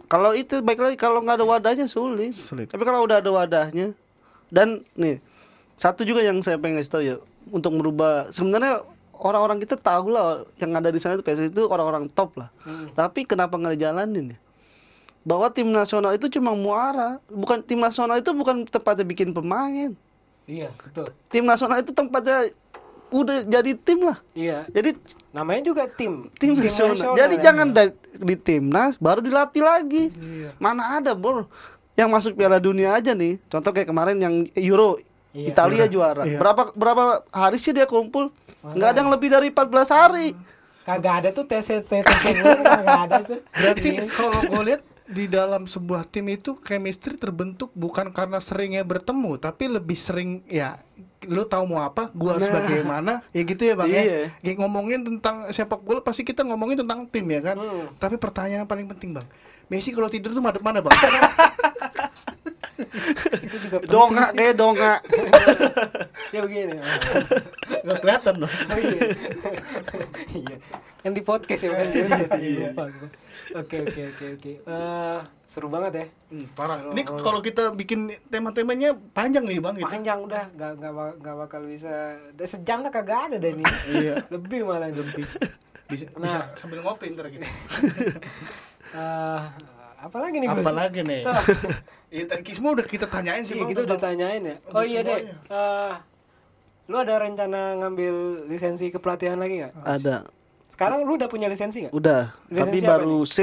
Kalau 0.07 0.31
itu 0.33 0.57
baik 0.63 0.79
lagi 0.81 0.97
kalau 0.97 1.21
nggak 1.21 1.37
ada 1.37 1.45
wadahnya 1.45 1.85
sulit. 1.85 2.33
Sulit. 2.33 2.73
tapi 2.73 2.81
kalau 2.81 3.05
udah 3.05 3.21
ada 3.21 3.29
wadahnya 3.29 3.93
dan 4.49 4.81
nih 4.95 5.19
satu 5.77 6.01
juga 6.01 6.25
yang 6.25 6.41
saya 6.41 6.57
pengen 6.57 6.81
kasih 6.81 6.91
tahu 6.91 7.03
ya 7.05 7.15
untuk 7.53 7.75
merubah 7.77 8.31
sebenarnya 8.33 8.81
orang-orang 9.17 9.57
kita 9.61 9.75
tahu 9.77 10.13
lah 10.13 10.45
yang 10.61 10.73
ada 10.77 10.89
di 10.93 10.99
sana 11.01 11.17
itu 11.17 11.25
PSSI 11.25 11.49
itu 11.51 11.63
orang-orang 11.67 12.09
top 12.11 12.37
lah. 12.37 12.49
Tapi 12.93 13.25
kenapa 13.25 13.57
nggak 13.57 13.77
dijalanin 13.77 14.37
ya? 14.37 14.39
Bahwa 15.27 15.51
tim 15.51 15.67
nasional 15.67 16.15
itu 16.15 16.31
cuma 16.31 16.55
muara 16.55 17.19
bukan 17.27 17.59
tim 17.59 17.81
nasional 17.81 18.15
itu 18.21 18.31
bukan 18.31 18.63
tempatnya 18.63 19.05
bikin 19.05 19.35
pemain. 19.35 19.91
Iya 20.47 20.71
betul. 20.79 21.11
Tim 21.27 21.43
nasional 21.43 21.83
itu 21.83 21.91
tempatnya 21.91 22.47
udah 23.09 23.37
jadi 23.41 23.71
tim 23.73 23.99
lah 24.03 24.17
iya 24.31 24.67
jadi 24.67 24.95
namanya 25.29 25.61
juga 25.65 25.83
tim 25.87 26.27
tim, 26.35 26.53
nasional. 26.53 27.13
jadi 27.13 27.35
ya. 27.35 27.43
jangan 27.43 27.67
da- 27.69 27.95
di 28.13 28.35
timnas 28.35 28.97
baru 28.97 29.19
dilatih 29.19 29.61
lagi 29.61 30.03
mana 30.57 30.97
ada 30.97 31.13
bro 31.13 31.45
yang 31.93 32.07
masuk 32.07 32.33
Piala 32.33 32.57
Dunia 32.57 32.93
aja 32.93 33.11
nih 33.11 33.39
contoh 33.45 33.71
kayak 33.71 33.87
kemarin 33.87 34.17
yang 34.17 34.35
Euro 34.55 34.97
Iya. 35.35 35.53
Italia 35.53 35.85
juara 35.85 36.23
Iya. 36.23 36.39
berapa 36.39 36.73
berapa 36.73 37.03
hari 37.29 37.57
sih 37.57 37.69
dia 37.69 37.85
kumpul 37.85 38.33
nggak 38.63 38.89
ada 38.89 38.99
yang 38.99 39.11
lebih 39.11 39.29
dari 39.29 39.47
14 39.47 39.69
hari 39.87 40.33
kagak 40.81 41.13
ada 41.13 41.29
tuh 41.29 41.45
tes 41.45 41.61
tes 41.61 41.83
kagak 41.83 42.87
ada 43.05 43.19
tuh 43.21 43.39
Berarti 43.51 43.89
kalau 44.07 44.39
gue 44.41 44.61
lihat 44.65 44.81
di 45.07 45.25
dalam 45.25 45.63
sebuah 45.65 46.03
tim 46.03 46.27
itu 46.27 46.59
chemistry 46.59 47.15
terbentuk 47.15 47.71
bukan 47.71 48.11
karena 48.11 48.43
seringnya 48.43 48.83
bertemu, 48.83 49.39
tapi 49.39 49.71
lebih 49.71 49.95
sering 49.95 50.43
ya 50.45 50.79
lu 51.25 51.43
tahu 51.43 51.65
mau 51.65 51.81
apa, 51.81 52.11
gua 52.13 52.37
harus 52.37 52.47
bagaimana, 52.47 53.25
ya 53.33 53.41
gitu 53.41 53.63
ya 53.63 53.73
bang 53.73 53.87
Iya. 53.89 54.01
ya. 54.03 54.27
Kayak 54.43 54.57
ngomongin 54.61 54.99
tentang 55.01 55.49
sepak 55.49 55.81
bola 55.81 55.99
pasti 56.03 56.21
kita 56.21 56.43
ngomongin 56.45 56.83
tentang 56.83 57.07
tim 57.07 57.25
ya 57.25 57.41
kan. 57.41 57.55
Hmm. 57.57 57.87
Tapi 57.97 58.15
pertanyaan 58.19 58.63
yang 58.63 58.69
paling 58.69 58.85
penting 58.85 59.15
bang, 59.17 59.27
Messi 59.67 59.89
kalau 59.91 60.11
tidur 60.11 60.35
tuh 60.35 60.43
madep 60.43 60.61
mana 60.61 60.83
bang? 60.83 60.93
itu 62.77 63.57
juga 63.57 63.81
penting 63.81 63.89
dongak 63.95 64.29
kayak 64.37 64.53
dongak 64.53 64.99
ya 66.35 66.39
begini 66.45 66.77
Gak 67.87 67.97
kelihatan 68.03 68.35
loh. 68.43 68.51
oh 68.51 68.77
iya 68.77 68.99
iya 70.35 70.55
kan 71.01 71.11
di 71.15 71.21
podcast 71.23 71.61
ya 71.63 71.69
bukan 71.73 71.87
Iya, 72.43 72.67
gua. 72.75 73.09
Oke 73.53 73.77
oke 73.81 74.01
oke 74.09 74.25
oke 74.33 74.51
Eh, 74.61 75.19
seru 75.43 75.67
banget 75.67 75.93
ya 75.93 76.05
Hmm, 76.27 76.43
parah. 76.51 76.75
Ini 76.91 77.01
kalau 77.05 77.39
kita 77.39 77.71
bikin 77.71 78.11
tema-temanya 78.27 78.91
panjang 79.09 79.43
nih 79.43 79.57
bang. 79.57 79.75
Gitu. 79.75 79.87
panjang 79.87 80.19
udah 80.19 80.43
nggak 80.51 80.71
nggak 80.75 80.91
bak- 80.91 81.17
nggak 81.17 81.35
bakal 81.37 81.61
bisa 81.63 81.93
sejam 82.41 82.79
lah 82.79 82.89
kagak 82.89 83.19
ada 83.25 83.35
deh 83.37 83.51
ini 83.51 83.63
Iya. 83.87 84.13
lebih 84.33 84.63
malah 84.63 84.89
lebih 84.89 85.23
Bisa, 85.85 86.03
Nah. 86.09 86.19
bisa 86.19 86.37
sambil 86.55 86.81
ngopi 86.81 87.07
ntar 87.09 87.27
gitu. 87.27 87.47
Eh, 88.89 89.41
apa 89.97 90.17
lagi 90.17 90.37
nih 90.37 90.47
Gus? 90.49 90.61
Apalagi 90.61 91.01
nih. 91.01 91.21
Iya 92.07 92.23
tadi 92.25 92.51
semua 92.51 92.71
udah 92.71 92.83
kita 92.83 93.03
tanyain 93.05 93.43
sih 93.43 93.51
Iya 93.53 93.67
kita 93.67 93.81
udah 93.83 93.95
tanyain 93.97 94.39
ya. 94.41 94.55
Udah 94.61 94.73
Oh 94.73 94.83
iya 94.83 94.99
deh. 95.01 95.27
Eh, 95.27 95.93
lu 96.87 96.95
ada 96.95 97.19
rencana 97.19 97.75
ngambil 97.77 98.15
lisensi 98.47 98.87
kepelatihan 98.87 99.35
lagi 99.35 99.59
nggak? 99.59 99.73
ada 99.81 100.23
Sekarang 100.77 101.01
lu 101.01 101.17
udah 101.17 101.25
punya 101.25 101.49
lisensi 101.49 101.81
nggak? 101.81 101.89
udah 101.91 102.29
Lisensi 102.47 102.69
tapi 102.69 102.79
baru 102.85 103.17
C 103.25 103.37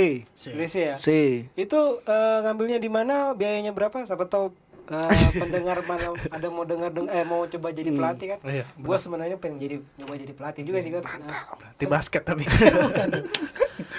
Lisensi 0.49 0.79
ya. 0.81 0.95
C 0.95 1.09
Itu 1.53 1.99
eh, 2.01 2.39
ngambilnya 2.41 2.79
di 2.79 2.87
mana? 2.87 3.35
Biayanya 3.35 3.75
berapa? 3.75 4.07
Siapa 4.07 4.23
tahu 4.25 4.55
eh, 4.87 5.31
pendengar 5.43 5.83
mana 5.83 6.15
ada 6.31 6.47
mau 6.47 6.63
dengar 6.63 6.89
deng 6.89 7.11
eh 7.11 7.23
mau 7.23 7.43
coba 7.45 7.69
jadi 7.69 7.91
Hmm. 7.91 7.99
pelatih 7.99 8.27
kan 8.29 8.39
Iya, 8.41 8.65
gua 8.77 8.97
sebenarnya 8.97 9.35
pengen 9.35 9.59
jadi 9.59 9.77
nyoba 9.99 10.15
jadi 10.15 10.31
pelatih 10.33 10.63
juga 10.63 10.79
sih 10.79 10.91
kan 10.91 11.03
nah, 11.03 11.43
Di 11.75 11.85
basket 11.85 12.23
tapi. 12.23 12.47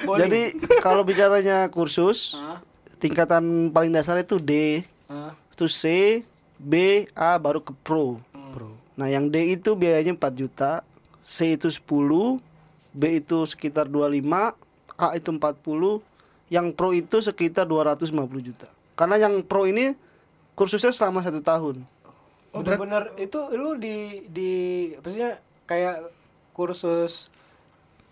Jadi 0.05 0.41
kalau 0.79 1.01
bicaranya 1.01 1.67
kursus, 1.67 2.37
Ah, 2.37 2.61
tingkatan 2.97 3.67
paling 3.69 3.89
dasar 3.89 4.15
itu 4.15 4.37
D, 4.37 4.85
ah, 5.07 5.33
itu 5.49 5.65
C, 5.65 5.81
B, 6.55 6.73
A 7.11 7.35
baru 7.35 7.59
ke 7.59 7.73
pro. 7.75 8.21
Bro. 8.53 8.77
Nah, 8.93 9.07
yang 9.07 9.27
D 9.27 9.51
itu 9.51 9.73
biayanya 9.73 10.13
4 10.13 10.31
juta, 10.31 10.85
C 11.19 11.57
itu 11.57 11.67
10, 11.67 12.37
B 12.95 13.19
itu 13.19 13.43
sekitar 13.43 13.91
25, 13.91 14.23
A 14.95 15.07
itu 15.19 15.29
40, 15.35 15.99
yang 16.47 16.71
pro 16.71 16.95
itu 16.95 17.19
sekitar 17.19 17.67
250 17.67 18.15
juta. 18.39 18.71
Karena 18.95 19.19
yang 19.19 19.43
pro 19.43 19.67
ini 19.67 19.99
kursusnya 20.55 20.95
selama 20.95 21.19
satu 21.19 21.43
tahun. 21.43 21.83
Oh, 22.55 22.63
bener-bener 22.63 23.11
itu 23.19 23.35
lu 23.51 23.75
di 23.75 24.23
di 24.31 24.51
maksudnya 24.95 25.43
kayak 25.67 26.07
kursus 26.55 27.27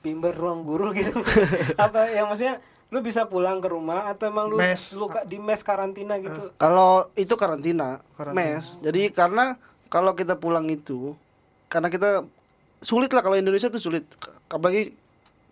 bimbel 0.04 0.36
ruang 0.36 0.68
guru 0.68 0.92
gitu 0.92 1.16
apa 1.80 2.12
yang 2.12 2.28
maksudnya 2.28 2.60
lu 2.92 3.00
bisa 3.00 3.24
pulang 3.32 3.64
ke 3.64 3.72
rumah 3.72 4.12
atau 4.12 4.28
emang 4.28 4.52
lu 4.52 4.60
Mes. 4.60 5.00
lu 5.00 5.08
di 5.24 5.40
mes 5.40 5.64
karantina 5.64 6.20
gitu 6.20 6.52
Kalau 6.60 7.08
itu 7.16 7.34
karantina, 7.40 8.04
Karantina. 8.20 8.36
mes. 8.36 8.76
Jadi 8.84 9.10
karena 9.16 9.56
kalau 9.88 10.12
kita 10.14 10.36
pulang 10.36 10.68
itu, 10.70 11.16
karena 11.72 11.88
kita 11.90 12.28
sulit 12.84 13.10
lah 13.16 13.24
kalau 13.26 13.40
Indonesia 13.40 13.72
itu 13.72 13.80
sulit. 13.80 14.04
Apalagi 14.54 14.94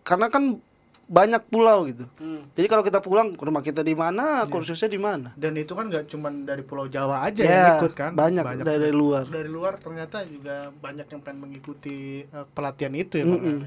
karena 0.01 0.27
kan 0.27 0.61
banyak 1.05 1.43
pulau 1.43 1.83
gitu. 1.83 2.07
Hmm. 2.15 2.47
Jadi 2.55 2.67
kalau 2.67 2.79
kita 2.81 3.03
pulang 3.03 3.35
rumah 3.35 3.59
kita 3.59 3.81
di 3.81 3.91
mana, 3.91 4.47
kursusnya 4.47 4.87
di 4.87 4.95
mana? 4.95 5.35
Dan 5.35 5.59
itu 5.59 5.73
kan 5.73 5.91
nggak 5.91 6.07
cuma 6.07 6.31
dari 6.31 6.63
Pulau 6.63 6.87
Jawa 6.87 7.27
aja 7.27 7.41
Ya, 7.41 7.51
yang 7.51 7.67
ikut 7.75 7.91
kan. 7.91 8.11
banyak 8.15 8.63
dari 8.63 8.95
luar. 8.95 9.27
Dari 9.27 9.49
luar 9.49 9.75
ternyata 9.75 10.23
juga 10.23 10.71
banyak 10.71 11.03
yang 11.05 11.19
pengen 11.19 11.39
mengikuti 11.41 12.23
eh, 12.23 12.45
pelatihan 12.47 12.95
itu 12.95 13.19
ya, 13.19 13.25
Bang. 13.27 13.43
Mm-mm. 13.43 13.57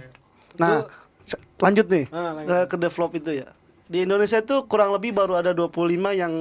Nah, 0.57 0.89
se- 1.21 1.43
lanjut 1.59 1.85
nih 1.85 2.07
Ah, 2.09 2.33
lanjut. 2.33 2.49
ke, 2.49 2.57
ke 2.65 2.77
develop 2.81 3.11
itu 3.13 3.31
ya. 3.35 3.49
Di 3.85 3.99
Indonesia 4.01 4.41
itu 4.41 4.57
kurang 4.65 4.97
lebih 4.97 5.13
baru 5.13 5.37
ada 5.37 5.53
25 5.53 5.77
yang 6.15 6.33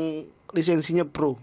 lisensinya 0.52 1.04
pro. 1.04 1.36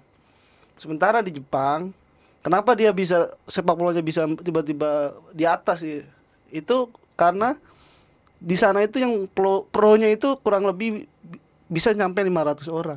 Sementara 0.75 1.21
di 1.21 1.37
Jepang, 1.37 1.93
kenapa 2.41 2.73
dia 2.73 2.89
bisa 2.91 3.29
sepak 3.45 3.77
bolanya 3.77 4.01
bisa 4.01 4.25
tiba-tiba 4.33 5.13
di 5.37 5.45
atas 5.45 5.85
ya? 5.85 6.01
Itu 6.49 6.89
karena 7.21 7.61
di 8.41 8.57
sana 8.57 8.81
itu 8.81 8.97
yang 8.97 9.29
pro, 9.29 9.69
pronya 9.69 10.09
itu 10.09 10.33
kurang 10.41 10.65
lebih 10.65 11.05
bi- 11.05 11.41
bisa 11.69 11.93
nyampe 11.93 12.25
500 12.25 12.65
orang. 12.67 12.97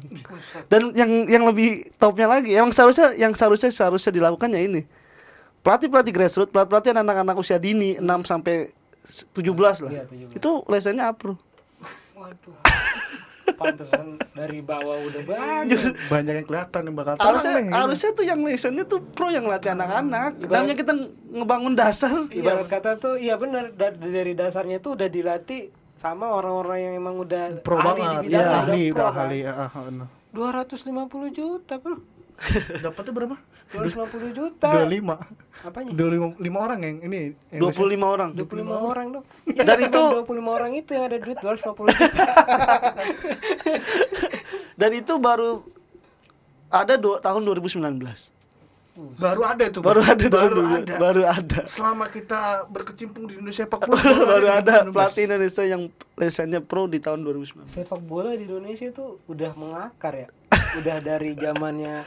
Dan 0.66 0.96
yang 0.96 1.28
yang 1.28 1.44
lebih 1.44 1.92
topnya 2.00 2.32
lagi, 2.32 2.56
emang 2.56 2.72
seharusnya 2.72 3.12
yang 3.14 3.36
seharusnya 3.36 3.68
seharusnya 3.68 4.16
dilakukan 4.16 4.48
ya 4.50 4.64
ini. 4.64 4.88
Pelatih-pelatih 5.60 6.16
grassroots, 6.16 6.50
pelatih-pelatih 6.50 6.96
anak-anak 6.96 7.36
usia 7.36 7.60
dini 7.60 8.00
6 8.00 8.24
sampai 8.24 8.72
17 9.36 9.84
lah. 9.84 9.92
Iya, 9.92 10.04
17. 10.08 10.40
Itu 10.40 10.64
lesennya 10.66 11.12
apro. 11.12 11.36
waduh 12.16 12.63
pantesan 13.54 14.06
dari 14.32 14.60
bawah 14.60 14.98
udah 15.04 15.22
banyak 15.24 15.80
Banyak 16.06 16.34
yang 16.36 16.46
kelihatan 16.46 16.82
yang 16.84 16.96
bakal 16.96 17.14
Harusnya 17.16 17.52
nih. 17.58 17.70
harusnya 17.70 18.10
tuh 18.12 18.24
yang 18.24 18.40
lesennya 18.40 18.84
tuh 18.84 19.00
pro 19.00 19.28
yang 19.28 19.46
latih 19.46 19.72
anak-anak. 19.72 20.38
Namanya 20.44 20.76
kita 20.76 20.94
ngebangun 21.32 21.74
dasar. 21.74 22.16
ibarat 22.30 22.66
kata 22.66 22.96
tuh 22.96 23.14
iya 23.16 23.36
benar 23.36 23.72
da- 23.72 23.94
dari 23.94 24.34
dasarnya 24.34 24.78
tuh 24.78 24.94
udah 24.94 25.08
dilatih 25.08 25.70
sama 25.94 26.30
orang-orang 26.30 26.80
yang 26.82 26.94
emang 26.96 27.16
udah 27.16 27.44
pro 27.60 27.76
ahli 27.76 27.88
banget. 27.96 28.04
di 28.04 28.18
bidang 28.24 28.34
Iya, 28.34 28.44
udah 28.44 28.60
ahli, 28.60 28.82
pro 28.84 28.98
udah 28.98 29.10
kan. 29.10 29.26
ahli. 29.26 29.40
ah, 29.42 29.56
ah, 29.64 29.72
ah. 30.02 30.08
250 30.30 30.90
juta 31.32 31.74
bro 31.78 31.96
Dapatnya 32.82 33.14
berapa? 33.14 33.36
250 33.72 34.36
juta 34.36 34.70
25. 34.84 35.64
apanya 35.64 35.92
25 35.96 36.44
lima 36.44 36.58
orang 36.60 36.80
yang 36.84 36.98
ini 37.08 37.20
yang 37.50 37.62
25 37.72 38.04
orang. 38.04 38.30
25 38.36 38.92
orang 38.92 39.06
dong. 39.16 39.26
Ya, 39.48 39.64
Dan 39.72 39.78
itu- 39.88 40.12
25 40.20 40.28
orang 40.58 40.72
itu 40.76 40.90
yang 40.92 41.06
ada 41.08 41.18
duit 41.18 41.38
250 41.40 41.96
juta. 41.96 42.24
Dan 44.80 44.92
itu 44.94 45.14
baru 45.18 45.64
ada 46.68 46.94
dua, 46.98 47.22
tahun 47.22 47.42
2019. 47.46 47.82
baru 49.18 49.42
ada 49.42 49.64
itu. 49.66 49.82
Baru 49.82 50.06
ada 50.06 50.26
baru 50.30 50.62
ada. 50.70 50.94
baru 51.02 51.24
ada. 51.26 51.66
Selama 51.66 52.06
kita 52.14 52.70
berkecimpung 52.70 53.26
di 53.26 53.42
Indonesia 53.42 53.66
sepak 53.66 53.82
bola 53.90 54.06
baru 54.22 54.48
ada 54.54 54.86
2019. 54.86 54.94
pelatih 54.94 55.24
Indonesia 55.26 55.64
yang 55.66 55.82
lesennya 56.14 56.62
pro 56.62 56.86
di 56.86 57.02
tahun 57.02 57.26
2019. 57.26 57.74
Sepak 57.74 58.02
bola 58.06 58.38
di 58.38 58.46
Indonesia 58.46 58.86
itu 58.86 59.18
udah 59.26 59.52
mengakar 59.58 60.14
ya. 60.14 60.28
Udah 60.78 61.02
dari 61.02 61.34
zamannya 61.34 62.06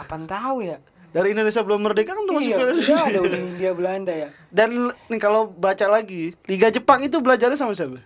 kapan 0.00 0.24
tahu 0.24 0.56
ya? 0.62 0.80
Dari 1.10 1.34
Indonesia 1.34 1.60
belum 1.60 1.82
merdeka 1.82 2.14
kan 2.14 2.22
masuk 2.22 2.40
Iya, 2.40 2.56
Dunia. 2.62 2.96
ada 3.02 3.18
udah 3.20 3.40
India 3.40 3.70
Belanda 3.72 4.12
ya. 4.14 4.28
Dan 4.48 4.70
nih 5.04 5.18
kalau 5.18 5.46
baca 5.46 5.86
lagi, 5.86 6.38
Liga 6.44 6.70
Jepang 6.70 7.02
itu 7.02 7.18
belajarnya 7.18 7.54
sama 7.54 7.74
siapa? 7.74 7.98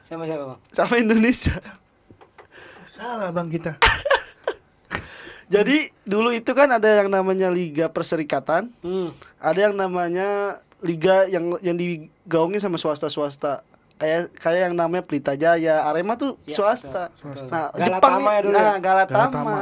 Sama 0.00 0.22
siapa, 0.24 0.54
Bang? 0.54 0.60
Sama 0.70 0.94
Indonesia. 0.96 1.58
Salah 2.86 3.28
Bang 3.28 3.50
kita. 3.50 3.74
Jadi 5.46 5.90
dulu 6.02 6.30
itu 6.30 6.50
kan 6.52 6.66
ada 6.68 6.86
yang 6.88 7.06
namanya 7.06 7.46
Liga 7.48 7.86
Perserikatan, 7.86 8.70
Hmm. 8.78 9.14
ada 9.38 9.58
yang 9.60 9.74
namanya 9.74 10.58
liga 10.78 11.22
yang 11.24 11.54
yang 11.60 11.74
digaungin 11.74 12.58
sama 12.58 12.76
swasta-swasta. 12.76 13.62
Kayak 13.96 14.28
kayak 14.36 14.60
yang 14.62 14.74
namanya 14.74 15.00
Pelita 15.00 15.32
Jaya, 15.32 15.80
Arema 15.82 16.14
tuh 16.14 16.36
Ya, 16.44 16.52
swasta. 16.52 17.08
betul. 17.16 17.48
Nah, 17.48 17.72
Galatama 17.72 17.88
Jepang 17.88 18.14
ya 18.20 18.38
dulu 18.38 18.52
ya? 18.52 18.60
nah, 18.60 18.76
Galatama. 18.76 19.24
Galatama. 19.24 19.60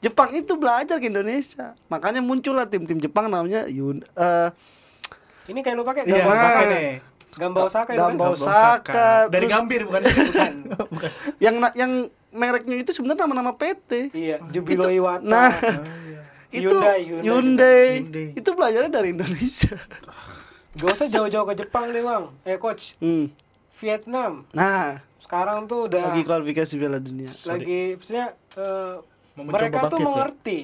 Jepang 0.00 0.30
itu 0.32 0.52
belajar 0.54 0.96
ke 0.96 1.06
Indonesia. 1.06 1.66
Makanya 1.86 2.20
muncullah 2.20 2.64
tim-tim 2.64 2.96
Jepang 2.96 3.28
namanya 3.28 3.64
Yun 3.66 4.00
eh 4.10 4.48
Ini 5.44 5.60
kayak 5.60 5.76
lu 5.76 5.84
pakai 5.84 6.02
Iya, 6.04 6.16
Gamba 6.18 6.32
Osaka 6.32 6.60
nih. 6.66 6.88
Gamba 7.34 7.58
Osaka 7.62 7.90
itu 7.90 7.98
kan? 7.98 8.08
Gamba 8.08 8.24
Gamba 8.24 8.32
Osaka, 8.32 9.04
Dari 9.28 9.46
Gambir 9.46 9.80
bukan? 9.84 10.02
Bukan. 10.88 11.10
yang 11.36 11.54
yang 11.74 11.92
mereknya 12.30 12.76
itu 12.78 12.90
sebenarnya 12.90 13.20
nama-nama 13.22 13.52
PT. 13.52 14.10
Iya, 14.10 14.40
Jubilo 14.48 14.88
Iwata. 14.88 15.20
Nah, 15.20 15.52
itu 16.50 16.66
Hyundai, 16.66 17.00
Hyundai, 17.04 17.20
Hyundai. 17.20 17.86
Hyundai. 18.00 18.26
itu 18.32 18.48
belajarnya 18.48 18.88
dari 18.88 19.08
Indonesia. 19.10 19.76
Gak 20.72 20.90
usah 20.90 21.06
jauh-jauh 21.06 21.44
ke 21.44 21.54
Jepang 21.56 21.90
deh, 21.90 22.00
Bang. 22.00 22.34
Eh, 22.42 22.56
coach. 22.56 22.98
Hmm. 22.98 23.30
Vietnam. 23.74 24.46
Nah, 24.50 25.02
Sekarang 25.18 25.64
tuh 25.64 25.88
udah 25.88 26.12
lagi 26.12 26.22
kualifikasi 26.22 26.72
Piala 26.74 26.98
Dunia. 26.98 27.32
lagi 27.44 27.96
maksudnya 27.96 28.26
eh, 28.54 28.96
mencoba 29.34 29.56
mereka 29.56 29.78
tuh 29.88 29.98
ya? 29.98 30.04
mengerti. 30.04 30.60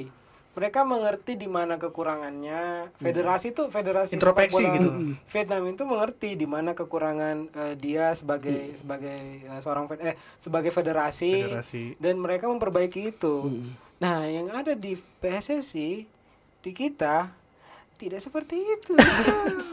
Mereka 0.51 0.81
mengerti 0.83 1.33
di 1.35 1.47
mana 1.47 1.75
kekurangannya. 1.75 2.91
Federasi 2.95 3.51
tuh 3.51 3.67
federasi 3.67 4.13
sepak 4.13 4.19
Introspeksi 4.21 4.61
bola 4.61 4.75
gitu. 4.75 4.89
Vietnam 5.25 5.63
itu 5.65 5.83
mengerti 5.85 6.31
di 6.35 6.45
mana 6.45 6.71
kekurangan 6.73 7.37
eh, 7.49 7.75
dia 7.75 8.13
sebagai 8.13 8.75
sebagai 8.75 9.17
eh, 9.41 9.61
seorang 9.61 9.87
fed- 9.87 10.03
eh 10.05 10.15
sebagai 10.37 10.69
federasi, 10.69 11.49
Federasi. 11.49 11.85
dan 11.97 12.19
mereka 12.19 12.47
memperbaiki 12.47 13.11
itu. 13.11 13.63
Nah 13.99 14.27
yang 14.27 14.51
ada 14.51 14.75
di 14.75 14.99
PSSI 15.19 16.05
di 16.61 16.71
kita 16.71 17.31
tidak 17.97 18.21
seperti 18.21 18.59
itu. 18.59 18.93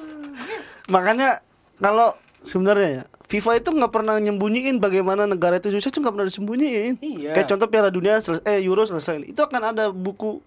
Makanya 0.93 1.41
kalau 1.77 2.15
sebenarnya 2.39 2.89
ya 2.93 3.05
FIFA 3.27 3.59
itu 3.59 3.69
nggak 3.75 3.91
pernah 3.91 4.15
nyembunyiin 4.23 4.79
bagaimana 4.79 5.27
negara 5.27 5.59
itu 5.59 5.67
sukses 5.75 5.91
itu 5.91 5.99
nggak 5.99 6.15
pernah 6.15 6.27
disembunyiin. 6.31 6.95
Iya. 7.03 7.35
Kayak 7.35 7.47
contoh 7.51 7.67
Piala 7.67 7.91
Dunia 7.91 8.23
eh 8.47 8.63
Euro 8.63 8.87
selesai. 8.87 9.27
Itu 9.27 9.43
akan 9.43 9.75
ada 9.75 9.91
buku 9.91 10.39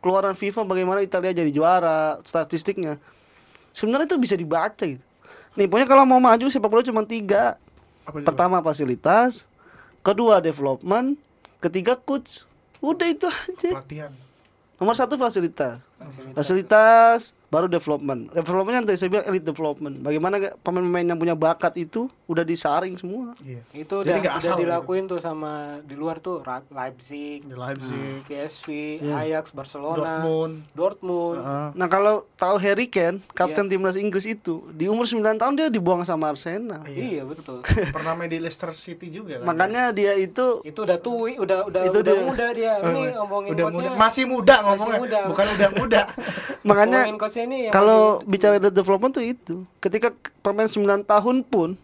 keluaran 0.00 0.32
FIFA 0.32 0.64
bagaimana 0.64 1.04
Italia 1.04 1.36
jadi 1.36 1.52
juara, 1.52 2.16
statistiknya. 2.24 2.96
Sebenarnya 3.76 4.08
itu 4.08 4.16
bisa 4.16 4.34
dibaca 4.34 4.84
gitu. 4.84 5.04
Nih, 5.52 5.68
pokoknya 5.68 5.88
kalau 5.88 6.08
mau 6.08 6.16
maju 6.16 6.48
sepak 6.48 6.68
bola 6.72 6.80
cuma 6.80 7.04
tiga. 7.04 7.60
Apa 8.08 8.18
itu, 8.18 8.26
Pertama 8.26 8.64
fasilitas, 8.64 9.44
kedua 10.00 10.40
development, 10.40 11.20
ketiga 11.60 11.94
coach. 12.00 12.48
Udah 12.80 13.06
itu 13.06 13.28
aja. 13.28 13.70
Pelatihan. 13.78 14.12
Nomor 14.80 14.96
satu 14.96 15.14
fasilitas. 15.20 15.78
Fasilitas, 16.32 17.20
baru 17.46 17.66
development. 17.66 18.32
Development 18.32 18.74
yang 18.74 18.84
tadi 18.84 18.96
saya 18.96 19.10
bilang 19.10 19.26
elite 19.26 19.44
development. 19.44 20.00
Bagaimana 20.00 20.34
pemain-pemain 20.58 21.04
yang 21.04 21.16
punya 21.16 21.34
bakat 21.34 21.76
itu 21.78 22.08
udah 22.24 22.42
disaring 22.42 22.96
semua. 22.96 23.36
Iya. 23.38 23.60
itu 23.72 23.92
Jadi 23.94 24.08
udah, 24.08 24.16
nggak 24.18 24.32
udah 24.32 24.40
asal 24.40 24.54
gitu. 24.54 24.62
dilakuin 24.64 25.04
tuh 25.04 25.18
sama 25.18 25.52
di 25.80 25.92
luar 25.92 26.16
tuh 26.18 26.40
Leipzig 26.70 27.44
Di 27.44 27.52
Leipzig, 27.52 28.24
PSV, 28.24 28.66
Iya. 28.98 29.14
Ajax, 29.38 29.52
Barcelona, 29.52 30.00
Dortmund. 30.18 30.54
Dortmund. 30.72 31.38
Heeh. 31.38 31.68
Nah 31.74 31.86
kalau 31.86 32.14
tahu 32.34 32.56
Harry 32.58 32.88
Kane, 32.88 33.20
kapten 33.30 33.68
Iya. 33.68 33.70
timnas 33.70 33.94
Inggris 33.94 34.24
itu 34.24 34.64
di 34.70 34.88
umur 34.88 35.04
9 35.04 35.20
tahun 35.36 35.52
dia 35.54 35.68
dibuang 35.68 36.00
sama 36.02 36.32
Arsenal. 36.32 36.82
Iya 36.86 37.22
betul. 37.22 37.60
Pernah 37.94 38.12
main 38.14 38.26
di 38.26 38.40
Leicester 38.40 38.72
City 38.72 39.08
juga 39.08 39.38
kan? 39.38 39.46
Makanya 39.46 39.92
dia 39.92 40.16
itu 40.16 40.64
itu 40.64 40.78
udah 40.78 40.96
tui, 40.96 41.36
udah 41.36 41.68
udah 41.68 41.80
Itu 41.84 42.00
udah 42.00 42.14
dia. 42.14 42.24
muda 42.24 42.46
dia. 42.50 42.72
Ini 42.80 43.02
ngomongin 43.14 43.50
udah 43.52 43.66
muda. 43.68 43.88
Masih 43.94 44.24
muda 44.24 44.56
Masih 44.56 44.68
ngomongnya. 44.80 44.98
muda. 44.98 45.18
Bukan 45.28 45.46
udah 45.52 45.70
muda. 45.74 45.91
makanya 46.68 47.00
ini 47.06 47.68
yang 47.68 47.72
kalau 47.72 48.22
bicara 48.24 48.56
elite 48.56 48.74
development 48.74 49.12
tuh 49.12 49.24
itu. 49.24 49.54
Ketika 49.78 50.10
pemain 50.40 50.66
9 50.66 50.80
tahun 51.04 51.36
pun 51.44 51.74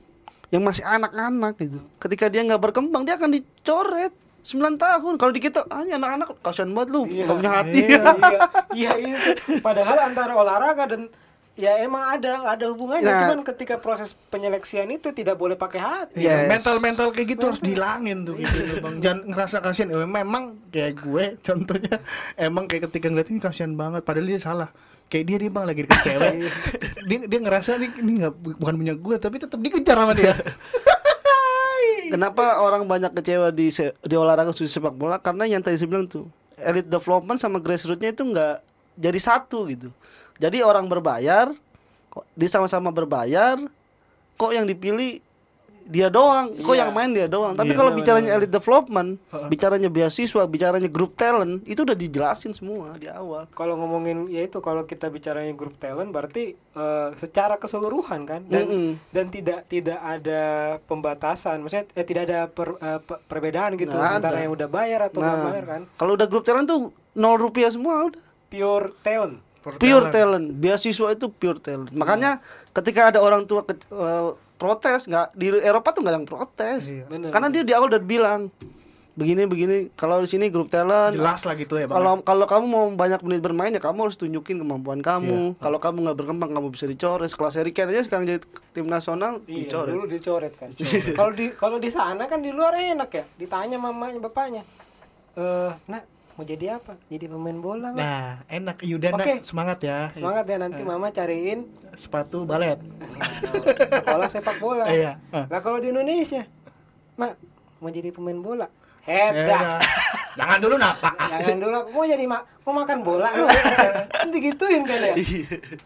yang 0.49 0.65
masih 0.65 0.81
anak-anak 0.83 1.61
gitu. 1.61 1.79
Ketika 2.01 2.27
dia 2.27 2.41
nggak 2.43 2.61
berkembang 2.61 3.05
dia 3.05 3.21
akan 3.21 3.37
dicoret 3.37 4.13
9 4.43 4.81
tahun. 4.81 5.15
Kalau 5.21 5.33
di 5.33 5.41
kita 5.41 5.61
ah 5.69 5.85
ini 5.85 5.93
anak-anak 5.93 6.41
kasihan 6.41 6.73
banget 6.73 6.89
lu, 6.89 7.03
Iya. 7.05 7.25
punya 7.29 7.51
hati. 7.53 7.81
iya, 7.85 8.01
iya, 8.01 8.41
iya 8.81 8.93
itu. 8.97 9.61
Padahal 9.61 10.09
antara 10.09 10.33
olahraga 10.33 10.89
dan 10.89 11.13
ya 11.59 11.83
emang 11.83 12.15
ada 12.15 12.47
ada 12.47 12.65
hubungannya 12.67 13.03
Nah. 13.05 13.21
cuman 13.21 13.43
ketika 13.45 13.77
proses 13.77 14.15
penyeleksian 14.29 14.87
itu 14.89 15.11
tidak 15.11 15.35
boleh 15.35 15.55
pakai 15.55 15.77
hati. 15.77 16.23
Yes. 16.23 16.47
mental 16.47 16.79
mental 16.79 17.11
kayak 17.11 17.35
gitu 17.35 17.45
harus 17.45 17.59
dihilangin 17.59 18.23
tuh 18.23 18.39
gitu 18.39 18.79
bang 18.79 18.95
jangan 19.01 19.21
ngerasa 19.27 19.57
kasihan 19.59 19.91
Eh, 19.91 20.07
memang 20.07 20.45
kayak 20.69 20.95
gue 20.97 21.25
contohnya 21.47 21.99
emang 22.37 22.65
kayak 22.65 22.87
ketika 22.87 23.07
ngeliat 23.09 23.29
ini 23.29 23.39
kasihan 23.39 23.75
banget 23.75 24.01
padahal 24.01 24.25
dia 24.25 24.39
salah 24.39 24.71
kayak 25.09 25.25
dia 25.25 25.37
dia 25.37 25.51
bang 25.51 25.65
lagi 25.65 25.81
deket 25.83 26.01
cewek 26.01 26.33
dia 27.05 27.19
dia 27.27 27.39
ngerasa 27.41 27.71
ini 27.77 27.87
ini 27.99 28.13
nggak 28.19 28.35
bukan 28.55 28.75
punya 28.77 28.95
gue 28.95 29.17
tapi 29.17 29.37
tetap 29.37 29.59
dikejar 29.59 29.97
sama 29.97 30.15
dia 30.15 30.39
Kenapa 32.09 32.57
orang 32.59 32.89
banyak 32.89 33.13
kecewa 33.13 33.51
di 33.51 33.69
se- 33.69 33.93
di 34.01 34.17
olahraga 34.17 34.49
khusus 34.49 34.73
sepak 34.73 34.97
bola? 34.97 35.19
Karena 35.19 35.45
yang 35.45 35.61
tadi 35.61 35.77
saya 35.77 35.93
bilang 35.93 36.09
tuh, 36.09 36.25
elite 36.57 36.89
development 36.89 37.37
sama 37.37 37.61
grassrootsnya 37.61 38.11
itu 38.11 38.25
nggak 38.25 38.65
jadi 38.97 39.19
satu 39.21 39.69
gitu. 39.69 39.93
Jadi 40.39 40.59
orang 40.61 40.87
berbayar, 40.87 41.51
kok 42.09 42.25
dia 42.33 42.49
sama-sama 42.49 42.89
berbayar, 42.89 43.59
kok 44.35 44.51
yang 44.51 44.65
dipilih 44.65 45.19
dia 45.83 46.07
doang, 46.07 46.53
kok 46.55 46.77
Iya. 46.77 46.85
yang 46.85 46.93
main 46.93 47.09
dia 47.11 47.25
doang. 47.25 47.57
Tapi 47.57 47.73
Iya, 47.73 47.79
kalau 47.79 47.91
benar, 47.91 47.99
bicaranya 47.99 48.31
benar. 48.31 48.39
elite 48.39 48.53
development, 48.53 49.11
bicaranya 49.49 49.89
beasiswa, 49.89 50.43
bicaranya 50.45 50.85
grup 50.87 51.17
talent, 51.17 51.65
itu 51.65 51.81
udah 51.81 51.97
dijelasin 51.97 52.53
semua 52.53 52.93
di 52.95 53.09
awal. 53.09 53.49
Kalau 53.51 53.73
ngomongin 53.75 54.29
ya 54.29 54.45
itu 54.45 54.61
kalau 54.61 54.85
kita 54.85 55.09
bicaranya 55.09 55.49
grup 55.51 55.75
talent 55.77 56.13
berarti 56.13 56.53
eh, 56.53 57.09
secara 57.17 57.57
keseluruhan 57.57 58.23
kan 58.23 58.45
dan 58.45 58.63
Mm-mm. 58.63 58.91
dan 59.11 59.27
tidak 59.27 59.65
tidak 59.67 59.97
ada 59.99 60.43
pembatasan. 60.85 61.59
Maksudnya 61.59 61.89
eh, 61.91 62.05
tidak 62.05 62.23
ada 62.27 62.41
per- 62.47 62.77
pe- 63.01 63.21
perbedaan 63.25 63.73
gitu 63.75 63.89
Nggak 63.91 64.13
antara 64.15 64.37
ada. 64.37 64.45
yang 64.45 64.53
udah 64.53 64.69
bayar 64.69 65.01
atau 65.03 65.19
Nah, 65.19 65.41
bayar 65.47 65.65
kan. 65.67 65.83
kalau 65.97 66.15
udah 66.15 66.27
grup 66.27 66.45
talent 66.45 66.69
tuh 66.69 66.93
nol 67.15 67.35
rupiah 67.35 67.73
semua 67.73 68.07
udah. 68.07 68.21
Pure 68.47 68.93
talent. 69.01 69.41
Pure 69.61 70.07
talent. 70.09 70.47
beasiswa 70.55 71.09
itu 71.13 71.27
pure 71.29 71.59
talent. 71.59 71.91
Makanya 71.93 72.39
ketika 72.73 73.11
ada 73.11 73.19
orang 73.21 73.45
tua 73.45 73.63
ke, 73.63 73.75
eh, 73.75 74.31
protes 74.59 75.07
nggak 75.07 75.39
di 75.39 75.55
Eropa 75.55 75.95
tuh 75.95 76.03
nggak 76.03 76.13
ada 76.13 76.19
yang 76.19 76.29
protes. 76.29 76.83
Iya. 76.91 77.05
Bener, 77.07 77.31
karena 77.31 77.49
dia 77.49 77.63
di 77.63 77.73
awal 77.73 77.89
udah 77.89 78.03
bilang 78.03 78.51
begini 79.19 79.51
begini 79.51 79.77
kalau 79.99 80.23
di 80.23 80.31
sini 80.31 80.47
grup 80.47 80.71
talent 80.71 81.11
jelas 81.11 81.43
lah 81.43 81.59
gitu 81.59 81.75
ya 81.75 81.91
bang 81.91 81.99
kalau 81.99 82.23
kalau 82.23 82.47
kamu 82.47 82.65
mau 82.71 82.87
banyak 82.95 83.19
menit 83.27 83.43
bermain 83.43 83.75
ya 83.75 83.83
kamu 83.83 84.07
harus 84.07 84.15
tunjukin 84.15 84.63
kemampuan 84.63 85.03
kamu. 85.03 85.59
Kalau 85.59 85.79
kamu 85.83 86.07
nggak 86.07 86.19
berkembang 86.23 86.55
kamu 86.55 86.71
bisa 86.71 86.87
dicoret. 86.87 87.27
Kelas 87.27 87.59
Harry 87.59 87.75
Kane 87.75 87.91
aja 87.91 88.07
sekarang 88.07 88.31
jadi 88.31 88.39
tim 88.71 88.87
nasional 88.87 89.43
Iya, 89.51 89.67
dicoret. 89.67 89.91
dulu 89.91 90.05
dicoret 90.07 90.55
kan. 90.55 90.71
Kalau 91.19 91.35
di 91.35 91.51
kalau 91.51 91.83
di 91.83 91.91
sana 91.91 92.31
kan 92.31 92.39
di 92.39 92.55
luar 92.55 92.79
enak 92.79 93.11
ya. 93.11 93.25
Ditanya 93.35 93.75
mamanya 93.75 94.23
bapaknya. 94.23 94.63
Eh, 95.35 95.71
nak 95.91 96.03
mau 96.39 96.47
jadi 96.47 96.79
apa? 96.79 96.95
Jadi 97.05 97.27
pemain 97.27 97.59
bola, 97.59 97.91
Mak. 97.91 97.99
nah 97.99 98.23
enak 98.47 98.79
Yudana 98.81 99.19
Oke. 99.19 99.43
semangat 99.43 99.83
ya 99.83 100.07
Semangat 100.09 100.47
ya 100.47 100.57
nanti 100.57 100.81
mama 100.81 101.11
cariin 101.11 101.67
sepatu 101.93 102.47
balet 102.47 102.79
sekolah 103.91 104.31
sepak 104.31 104.57
bola. 104.57 104.87
iya 104.87 105.19
Ah. 105.29 105.51
Lah 105.51 105.59
kalau 105.59 105.77
di 105.77 105.91
Indonesia, 105.91 106.47
Mak, 107.17 107.35
mau 107.77 107.91
jadi 107.91 108.09
pemain 108.09 108.39
bola. 108.39 108.71
Eh, 109.03 109.19
Hebat. 109.33 109.81
jangan 110.37 110.59
dulu 110.61 110.77
napa 110.77 111.11
Jangan 111.33 111.59
dulu 111.59 111.79
mau 111.91 112.05
jadi 112.05 112.23
mak 112.23 112.45
mau 112.63 112.77
makan 112.77 112.99
bola 113.01 113.33
lu. 113.35 113.49
Kan 114.07 114.29
digituin 114.29 114.85
kan 114.85 115.01
ya. 115.03 115.15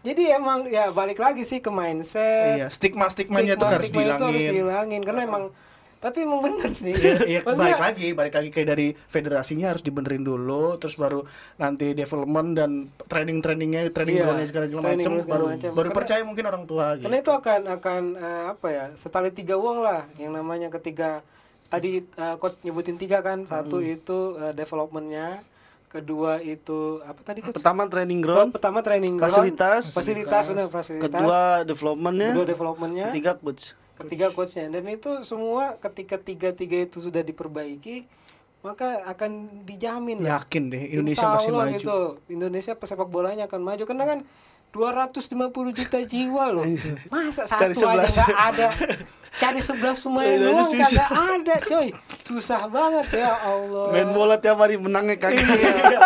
Jadi 0.03 0.23
emang 0.29 0.67
ya 0.67 0.91
balik 0.91 1.17
lagi 1.17 1.41
sih 1.41 1.57
ke 1.57 1.71
mindset. 1.71 2.59
iya 2.59 2.67
stigma 2.67 3.07
stigmanya 3.07 3.55
itu 3.55 3.57
Stigma- 3.57 3.71
harus 3.71 3.87
stigma 3.87 4.03
itu 4.03 4.11
harus 4.21 4.37
dihilangin 4.37 4.53
dihilangin 4.53 5.01
karena 5.01 5.21
emang 5.23 5.43
tapi 6.03 6.17
emang 6.19 6.43
bener 6.43 6.67
sih. 6.69 6.91
Iya, 6.91 7.15
iya, 7.23 7.39
Maksudnya, 7.39 7.63
balik 7.63 7.79
lagi, 7.79 8.07
balik 8.11 8.33
lagi 8.35 8.49
kayak 8.51 8.67
dari 8.67 8.87
federasinya 8.91 9.71
harus 9.71 9.79
dibenerin 9.79 10.19
dulu, 10.21 10.75
terus 10.75 10.93
baru 10.93 11.23
nanti 11.55 11.95
development 11.95 12.49
dan 12.53 12.71
training 13.07 13.39
trainingnya, 13.39 13.87
training 13.87 14.19
Iya, 14.19 14.23
groundnya 14.27 14.47
segala 14.47 14.65
macam, 14.67 14.83
baru 15.23 15.45
macam. 15.47 15.71
baru 15.71 15.79
Karena- 15.79 15.95
percaya 15.95 16.21
mungkin 16.21 16.43
orang 16.43 16.63
tua 16.65 16.85
gitu. 16.93 17.07
Karena 17.07 17.17
itu 17.17 17.31
akan 17.31 17.61
akan 17.71 18.01
eh, 18.13 18.43
apa 18.51 18.67
ya 18.67 18.85
setali 18.93 19.31
tiga 19.31 19.55
uang 19.55 19.79
lah 19.79 20.03
yang 20.17 20.29
namanya 20.29 20.67
ketiga 20.69 21.23
tadi 21.65 22.03
eh, 22.03 22.35
coach 22.37 22.59
nyebutin 22.61 22.95
tiga 22.95 23.23
kan 23.23 23.47
satu 23.47 23.79
Hmm. 23.79 23.95
itu 23.95 24.17
eh, 24.37 24.51
developmentnya 24.51 25.41
kedua 25.87 26.37
itu 26.37 26.99
apa 27.01 27.21
tadi 27.23 27.39
coach 27.39 27.55
pertama 27.55 27.85
training 27.85 28.19
Oh, 28.19 28.25
ground 28.25 28.49
pertama 28.51 28.81
training 28.81 29.13
ground, 29.13 29.29
Fasilitas. 29.31 29.83
fasilitas 29.89 30.43
benar 30.49 30.65
fasilitas 30.67 31.05
kedua 31.07 31.61
developmentnya 31.63 32.29
kedua 32.33 32.47
developmentnya 32.47 33.05
ketiga 33.09 33.37
coach 33.37 33.77
ketiga 33.95 34.29
coachnya. 34.29 34.69
Dan 34.69 34.87
itu 34.87 35.21
semua 35.21 35.77
ketika 35.77 36.17
tiga 36.17 36.49
tiga 36.51 36.81
itu 36.81 36.97
sudah 36.97 37.21
diperbaiki 37.21 38.05
maka 38.63 39.03
akan 39.05 39.63
dijamin. 39.67 40.23
Lah. 40.23 40.39
Yakin 40.39 40.71
deh 40.71 40.83
Indonesia 40.89 41.19
Insya 41.19 41.35
masih 41.35 41.51
Allah 41.51 41.65
maju. 41.67 41.75
gitu 41.75 41.99
Indonesia 42.29 42.73
pesepak 42.73 43.07
bolanya 43.07 43.43
akan 43.45 43.61
maju. 43.61 43.83
Karena 43.83 44.05
kan 44.07 44.19
250 44.73 45.29
juta 45.75 45.99
jiwa 46.01 46.49
loh. 46.49 46.65
Masa 47.11 47.45
satu 47.45 47.69
aja 47.69 48.09
11. 48.09 48.25
nggak 48.25 48.39
ada? 48.55 48.67
Cari 49.33 49.61
11 49.61 50.01
pemain 50.01 50.25
Iya, 50.25 50.37
doang 50.39 50.69
kagak 50.71 51.09
ada 51.09 51.55
coy. 51.61 51.87
Susah 52.21 52.61
banget 52.69 53.07
ya 53.19 53.33
Allah. 53.35 53.89
Main 53.91 54.09
bola 54.13 54.37
tiap 54.37 54.57
hari 54.57 54.77
menangnya 54.77 55.17
kagak 55.17 55.45
Iya. 55.45 55.99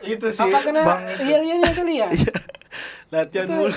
itu 0.00 0.26
sih. 0.32 0.40
apa 0.40 0.58
kena? 0.64 0.80
Bang. 0.80 1.00
iya 1.20 1.68
kali 1.76 2.00
ya 2.00 2.08
latihan 3.10 3.46
Kita- 3.46 3.58
mulu. 3.58 3.74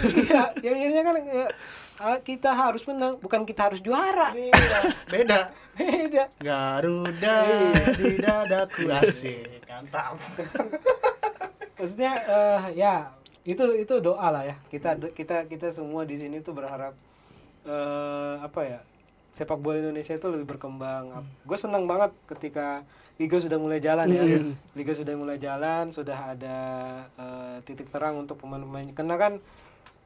iya 0.61 0.71
iya 0.87 1.01
kan 1.01 1.15
ah, 1.17 1.49
kita 2.25 2.51
harus 2.53 2.83
menang 2.89 3.21
bukan 3.21 3.45
kita 3.45 3.69
harus 3.69 3.79
juara. 3.79 4.33
Iya, 4.33 4.53
Beda. 5.09 5.39
beda. 5.73 6.23
Garuda 6.45 7.37
di 7.97 8.11
dadaku 8.17 8.89
asik, 8.89 9.65
mantap. 9.69 10.17
maksudnya 11.77 12.13
eh, 12.23 12.61
ya 12.77 13.11
itu 13.43 13.63
itu 13.77 13.93
doa 14.01 14.27
lah 14.29 14.43
ya. 14.45 14.55
Kita 14.69 14.97
kita 15.13 15.49
kita 15.49 15.67
semua 15.69 16.05
di 16.05 16.17
sini 16.17 16.41
tuh 16.41 16.53
berharap 16.55 16.93
eh 17.63 18.35
apa 18.43 18.61
ya 18.67 18.79
sepak 19.33 19.57
bola 19.57 19.81
Indonesia 19.81 20.13
itu 20.13 20.27
lebih 20.29 20.57
berkembang. 20.57 21.25
Gue 21.41 21.57
senang 21.57 21.89
banget 21.89 22.13
ketika 22.29 22.85
liga 23.17 23.41
sudah 23.41 23.57
mulai 23.57 23.81
jalan 23.81 24.07
ya. 24.13 24.23
Liga 24.77 24.93
sudah 24.93 25.13
mulai 25.17 25.41
jalan 25.41 25.89
sudah 25.89 26.37
ada 26.37 26.59
eh, 27.17 27.57
titik 27.65 27.89
terang 27.89 28.21
untuk 28.21 28.37
pemain-pemain. 28.37 28.93
Karena 28.93 29.17
kan 29.17 29.33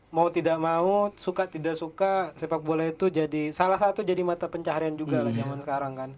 mau 0.10 0.28
tidak 0.28 0.56
mau 0.58 1.12
suka 1.14 1.46
tidak 1.46 1.76
suka 1.76 2.32
sepak 2.34 2.60
bola 2.60 2.86
itu 2.86 3.10
jadi 3.10 3.52
salah 3.52 3.76
satu 3.76 4.02
jadi 4.02 4.24
mata 4.24 4.48
pencaharian 4.48 4.94
juga 4.94 5.20
lah 5.20 5.32
zaman 5.32 5.60
sekarang 5.60 5.94
kan. 5.94 6.10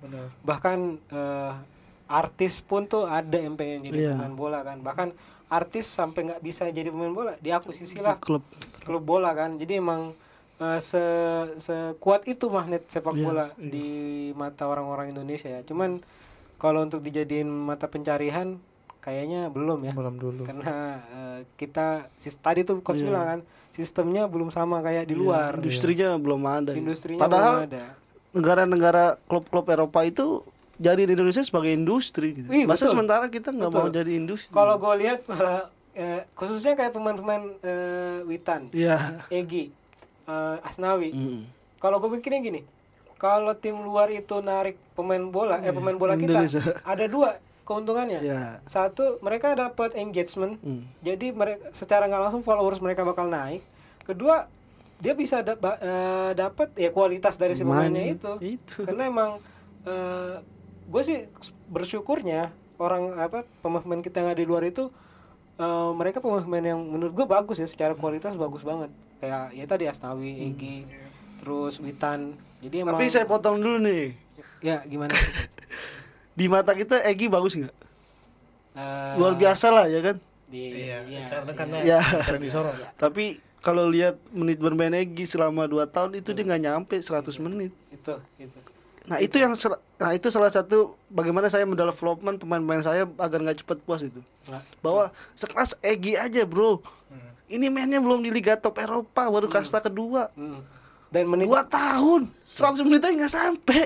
Bahkan 0.41 0.79
eh, 1.09 1.53
artis 2.07 2.59
pun 2.59 2.85
tuh 2.85 3.05
ada 3.05 3.35
yang 3.35 3.53
pengen 3.53 3.81
jadi 3.83 3.97
Iya. 3.99 4.11
pemain 4.15 4.35
bola 4.35 4.59
kan. 4.61 4.77
Bahkan 4.79 5.09
artis 5.47 5.89
sampai 5.89 6.21
nggak 6.23 6.39
bisa 6.39 6.69
jadi 6.69 6.89
pemain 6.89 7.09
bola 7.11 7.33
diakuisisi 7.37 7.97
lah. 7.97 8.17
klub. 8.19 8.45
Klub 8.79 9.01
bola 9.01 9.33
kan. 9.33 9.57
Jadi 9.57 9.73
emang 9.75 10.13
eh, 10.59 10.79
se 10.79 11.01
sekuat 11.57 12.25
itu 12.25 12.45
magnet 12.47 12.85
sepak 12.85 13.13
Iya, 13.13 13.23
bola 13.23 13.45
di 13.55 13.89
mata 14.33 14.65
orang-orang 14.65 15.09
Indonesia. 15.11 15.49
Ya 15.49 15.61
cuman 15.61 16.01
kalau 16.55 16.83
untuk 16.83 17.01
dijadiin 17.01 17.47
mata 17.47 17.85
pencarian 17.85 18.61
kayaknya 18.99 19.49
belum 19.49 19.81
ya. 19.83 19.93
Belum 19.93 20.15
dulu. 20.15 20.45
karena 20.45 20.75
eh, 21.09 21.39
kita 21.55 22.05
sis- 22.15 22.37
tadi 22.37 22.61
tuh 22.61 22.81
coach 22.81 22.99
Iya. 22.99 23.07
bilang 23.07 23.25
kan 23.27 23.41
sistemnya 23.79 24.27
belum 24.27 24.49
sama 24.49 24.79
kayak 24.79 25.05
di 25.05 25.15
luar 25.15 25.55
industrinya 25.55 26.13
belum 26.15 26.41
ada 26.43 26.71
industrinya 26.73 27.15
padahal 27.17 27.53
belum 27.55 27.67
ada 27.69 27.83
negara-negara 28.29 29.03
klub-klub 29.23 29.65
Eropa 29.65 30.03
itu 30.03 30.43
jadi 30.75 31.01
di 31.01 31.11
Indonesia 31.11 31.41
sebagai 31.41 31.71
industri 31.73 32.31
gitu. 32.33 32.47
Wih, 32.47 32.63
Masa 32.63 32.83
betul. 32.83 32.93
sementara 32.93 33.25
kita 33.27 33.49
nggak 33.49 33.67
mau 33.69 33.87
jadi 33.89 34.11
industri. 34.13 34.47
kalau 34.49 34.75
gue 34.75 34.93
lihat 34.97 35.23
malah 35.25 35.67
eh, 35.91 36.23
khususnya 36.33 36.71
kayak 36.73 36.91
pemain-pemain 36.91 37.43
eh, 37.57 38.19
Witan 38.23 38.67
Iya. 38.69 39.23
Egi 39.29 39.71
eh, 40.25 40.57
Asnawi 40.61 41.09
Mm. 41.09 41.41
kalau 41.77 41.97
gue 41.97 42.11
pikirnya 42.13 42.39
gini 42.41 42.61
kalau 43.15 43.51
tim 43.53 43.75
luar 43.75 44.07
itu 44.09 44.39
narik 44.39 44.75
pemain 44.93 45.19
bola 45.21 45.59
eh 45.59 45.71
pemain 45.71 45.91
bola 45.93 46.13
kita 46.13 46.37
Indonesia. 46.37 46.61
ada 46.85 47.05
dua 47.05 47.35
keuntungannya 47.69 48.19
Iya. 48.19 48.43
satu 48.65 49.21
mereka 49.21 49.53
dapat 49.53 49.93
engagement 49.93 50.57
Mm. 50.59 50.81
jadi 50.99 51.27
mereka 51.31 51.69
secara 51.69 52.03
nggak 52.03 52.21
langsung 52.23 52.41
followers 52.41 52.79
mereka 52.79 53.01
bakal 53.03 53.25
naik 53.25 53.61
kedua 54.01 54.49
dia 54.97 55.13
bisa 55.13 55.39
da- 55.39 55.55
ba- 55.55 55.77
eh, 55.77 56.31
dapat 56.33 56.73
ya 56.75 56.89
kualitas 56.89 57.35
dari 57.35 57.53
si 57.53 57.61
pemainnya 57.61 58.09
itu 58.09 58.33
Itu. 58.41 58.81
karena 58.89 59.05
emang 59.05 59.37
gue 60.83 61.01
sih 61.01 61.29
bersyukurnya 61.65 62.49
orang 62.75 63.13
apa 63.15 63.45
pemain 63.59 63.99
kita 63.99 64.19
yang 64.19 64.29
ada 64.29 64.37
di 64.37 64.45
luar 64.45 64.63
itu 64.63 64.89
eh, 65.55 65.91
mereka 65.93 66.19
pemain 66.19 66.65
yang 66.65 66.81
menurut 66.81 67.13
gue 67.13 67.25
bagus 67.25 67.57
ya 67.57 67.65
secara 67.65 67.93
kualitas 67.93 68.33
bagus 68.33 68.61
banget 68.61 68.89
kayak 69.17 69.51
ya 69.51 69.65
tadi 69.65 69.83
Asnawi, 69.83 70.47
Egi, 70.47 70.87
terus 71.37 71.77
Witan. 71.77 72.39
Jadi 72.59 72.75
emang 72.79 72.95
Tapi 72.95 73.07
saya 73.07 73.23
potong 73.23 73.59
dulu 73.59 73.75
nih. 73.77 74.15
ya 74.59 74.79
gimana? 74.83 75.11
Di 76.39 76.47
mata 76.47 76.71
kita 76.71 77.03
Egi 77.03 77.27
bagus 77.27 77.53
nggak? 77.53 77.75
Eh, 78.71 79.13
Luar 79.19 79.35
biasa 79.35 79.67
lah 79.67 79.85
ya 79.85 79.99
kan. 80.01 80.15
di- 80.47 80.71
Iya, 80.71 81.03
iya, 81.05 81.23
karena 81.27 81.51
iya. 81.51 81.53
karena 81.53 81.75
Iya. 81.83 81.99
sering 82.23 82.41
disorot. 82.41 82.73
Tapi 82.95 83.25
kalau 83.59 83.85
lihat 83.85 84.15
menit 84.31 84.57
bermain 84.57 84.95
Egi 84.95 85.27
selama 85.27 85.67
2 85.67 85.83
tahun 85.85 86.15
itu 86.15 86.31
dia 86.31 86.41
nggak 86.43 86.63
nyampe 86.63 86.95
100 86.97 87.35
menit. 87.37 87.75
itu 87.91 88.15
itu 88.39 88.59
Nah 89.03 89.17
itu 89.17 89.35
yang 89.35 89.57
nah 89.97 90.13
itu 90.13 90.29
salah 90.29 90.47
satu 90.47 90.93
bagaimana 91.07 91.49
saya 91.49 91.65
mendevelopment 91.65 92.37
pemain-pemain 92.37 92.79
saya 92.79 93.03
agar 93.17 93.41
nggak 93.41 93.59
cepat 93.59 93.77
puas 93.81 93.99
itu. 93.99 94.21
Nah, 94.47 94.61
Bahwa 94.79 95.09
sekelas 95.33 95.75
Egi 95.81 96.15
aja 96.15 96.45
bro. 96.45 96.79
Ini 97.49 97.65
mainnya 97.67 97.97
belum 97.97 98.21
di 98.21 98.29
Liga 98.29 98.53
Top 98.53 98.77
Eropa 98.77 99.25
baru 99.25 99.49
kasta 99.49 99.81
kedua. 99.81 100.29
hmm. 100.31 100.61
Dan 101.09 101.25
menit 101.25 101.49
Dua 101.49 101.65
tahun 101.65 102.29
100 102.45 102.85
menit 102.85 103.01
aja 103.01 103.13
nggak 103.17 103.33
sampai. 103.33 103.83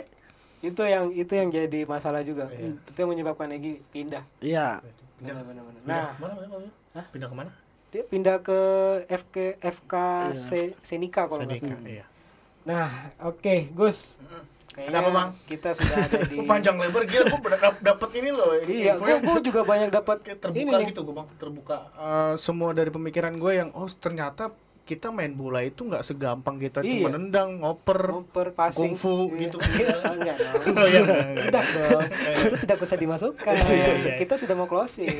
Itu 0.64 0.82
yang 0.82 1.12
itu 1.12 1.30
yang 1.30 1.50
jadi 1.50 1.80
masalah 1.84 2.24
juga. 2.24 2.48
Iya. 2.50 2.80
Itu 2.80 2.98
yang 2.98 3.12
menyebabkan 3.12 3.52
Egi 3.52 3.84
pindah. 3.86 4.24
Iya. 4.40 4.80
Benar, 5.20 5.44
benar, 5.44 5.62
benar. 5.62 5.82
Nah, 5.84 6.08
mana 6.18 6.34
mana 6.34 6.48
mana? 6.50 7.04
Pindah 7.10 7.28
ke 7.28 7.36
mana? 7.36 7.52
dia 7.90 8.02
pindah 8.02 8.42
ke 8.42 8.60
FK 9.06 9.36
FK 9.62 9.94
Se- 10.34 10.74
Senika 10.82 11.30
kalau 11.30 11.46
nggak 11.46 11.62
salah. 11.62 11.78
iya. 11.86 12.06
Nah, 12.64 12.90
oke, 13.22 13.70
Gus. 13.70 14.18
Kayaknya 14.74 14.90
Ada 14.90 15.00
apa, 15.00 15.10
Bang? 15.14 15.30
kita 15.46 15.70
sudah 15.72 15.98
ada 16.02 16.20
di 16.26 16.38
Panjang 16.50 16.82
lebar 16.82 17.06
gila 17.06 17.30
gua 17.30 17.54
dap- 17.54 17.84
dapet 17.86 18.10
ini 18.18 18.34
loh. 18.34 18.50
Iya, 18.58 18.98
infonya 18.98 19.18
gua, 19.22 19.30
gua 19.30 19.40
juga 19.40 19.62
banyak 19.62 19.90
dapat 19.94 20.18
kayak 20.20 20.34
ini 20.34 20.42
terbuka 20.66 20.74
nih. 20.74 20.88
gitu 20.90 21.00
gue 21.04 21.14
bang 21.14 21.28
terbuka 21.38 21.78
Eh, 21.94 22.34
semua 22.36 22.74
dari 22.74 22.90
pemikiran 22.90 23.38
gue 23.38 23.52
yang 23.54 23.70
oh 23.72 23.86
ternyata 23.86 24.50
kita 24.84 25.08
main 25.10 25.32
bola 25.32 25.60
itu 25.60 25.82
nggak 25.82 26.04
segampang 26.04 26.60
kita 26.60 26.80
Iya. 26.80 27.00
cuma 27.00 27.10
nendang 27.10 27.58
ngoper 27.58 28.04
Ngoper 28.14 28.52
passing 28.52 28.92
Kungfu 28.94 29.32
Iya. 29.32 29.40
gitu. 29.42 29.58
Iya, 29.80 29.96
enggak 30.12 30.36
dong. 30.38 30.56
Oh, 30.76 30.86
iya, 30.86 31.00
enggak, 31.00 31.20
enggak. 31.24 31.46
Tidak 31.46 31.66
dong. 31.72 32.02
Itu 32.44 32.56
tidak 32.60 32.78
usah 32.80 32.98
dimasukkan. 32.98 33.54
Iya, 33.56 33.86
iya. 33.96 34.14
Kita 34.18 34.34
sudah 34.36 34.54
mau 34.54 34.68
closing. 34.68 35.08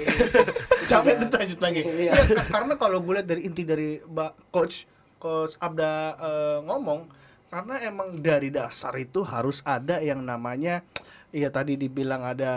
capek 0.84 1.16
tuh 1.22 1.30
lanjut 1.34 1.60
lagi 1.60 1.82
Iya. 1.82 2.12
Iya, 2.12 2.12
ka- 2.36 2.48
karena 2.52 2.74
kalau 2.76 3.00
gue 3.00 3.14
lihat 3.14 3.26
dari 3.26 3.42
inti 3.44 3.64
dari 3.64 3.90
Mbak 4.00 4.32
coach 4.50 4.84
coach 5.16 5.56
Abda 5.58 5.92
eh, 6.14 6.58
ngomong 6.62 7.08
karena 7.48 7.76
emang 7.82 8.18
dari 8.18 8.50
dasar 8.50 8.92
itu 8.96 9.24
harus 9.24 9.64
ada 9.64 10.00
yang 10.00 10.20
namanya 10.20 10.84
Iya 11.30 11.50
tadi 11.50 11.74
dibilang 11.76 12.22
ada 12.22 12.54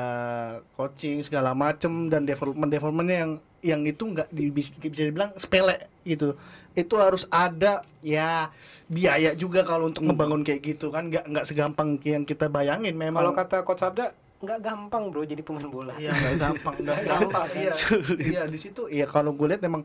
coaching 0.74 1.22
segala 1.22 1.54
macem 1.54 2.10
dan 2.10 2.24
development 2.24 2.68
developmentnya 2.68 3.18
yang 3.18 3.32
yang 3.62 3.82
itu 3.84 4.04
nggak 4.04 4.28
di, 4.28 4.50
bisa 4.50 4.76
dibilang 4.76 5.32
sepele 5.34 5.88
gitu. 6.06 6.38
Itu 6.78 6.94
harus 7.02 7.26
ada 7.28 7.82
ya 8.00 8.54
biaya 8.86 9.34
juga 9.34 9.66
kalau 9.66 9.90
untuk 9.90 10.06
ngebangun 10.06 10.46
kayak 10.46 10.62
gitu 10.62 10.94
kan. 10.94 11.10
Nggak 11.10 11.26
nggak 11.26 11.44
segampang 11.44 11.98
yang 12.06 12.22
kita 12.22 12.46
bayangin 12.46 12.94
memang. 12.94 13.20
Kalau 13.20 13.34
kata 13.34 13.66
coach 13.66 13.82
Sabda, 13.82 14.14
nggak 14.40 14.58
gampang 14.62 15.10
bro 15.10 15.26
jadi 15.26 15.42
pemain 15.42 15.66
bola. 15.66 15.92
Iya 15.98 16.14
nggak 16.14 16.34
gampang, 16.38 16.74
nggak 16.86 16.98
Gampang, 17.04 17.46
Iya, 17.58 17.72
iya 18.32 18.42
di 18.46 18.58
situ. 18.62 18.86
Iya 18.86 19.10
kalau 19.10 19.34
gue 19.34 19.46
lihat 19.50 19.62
memang 19.66 19.82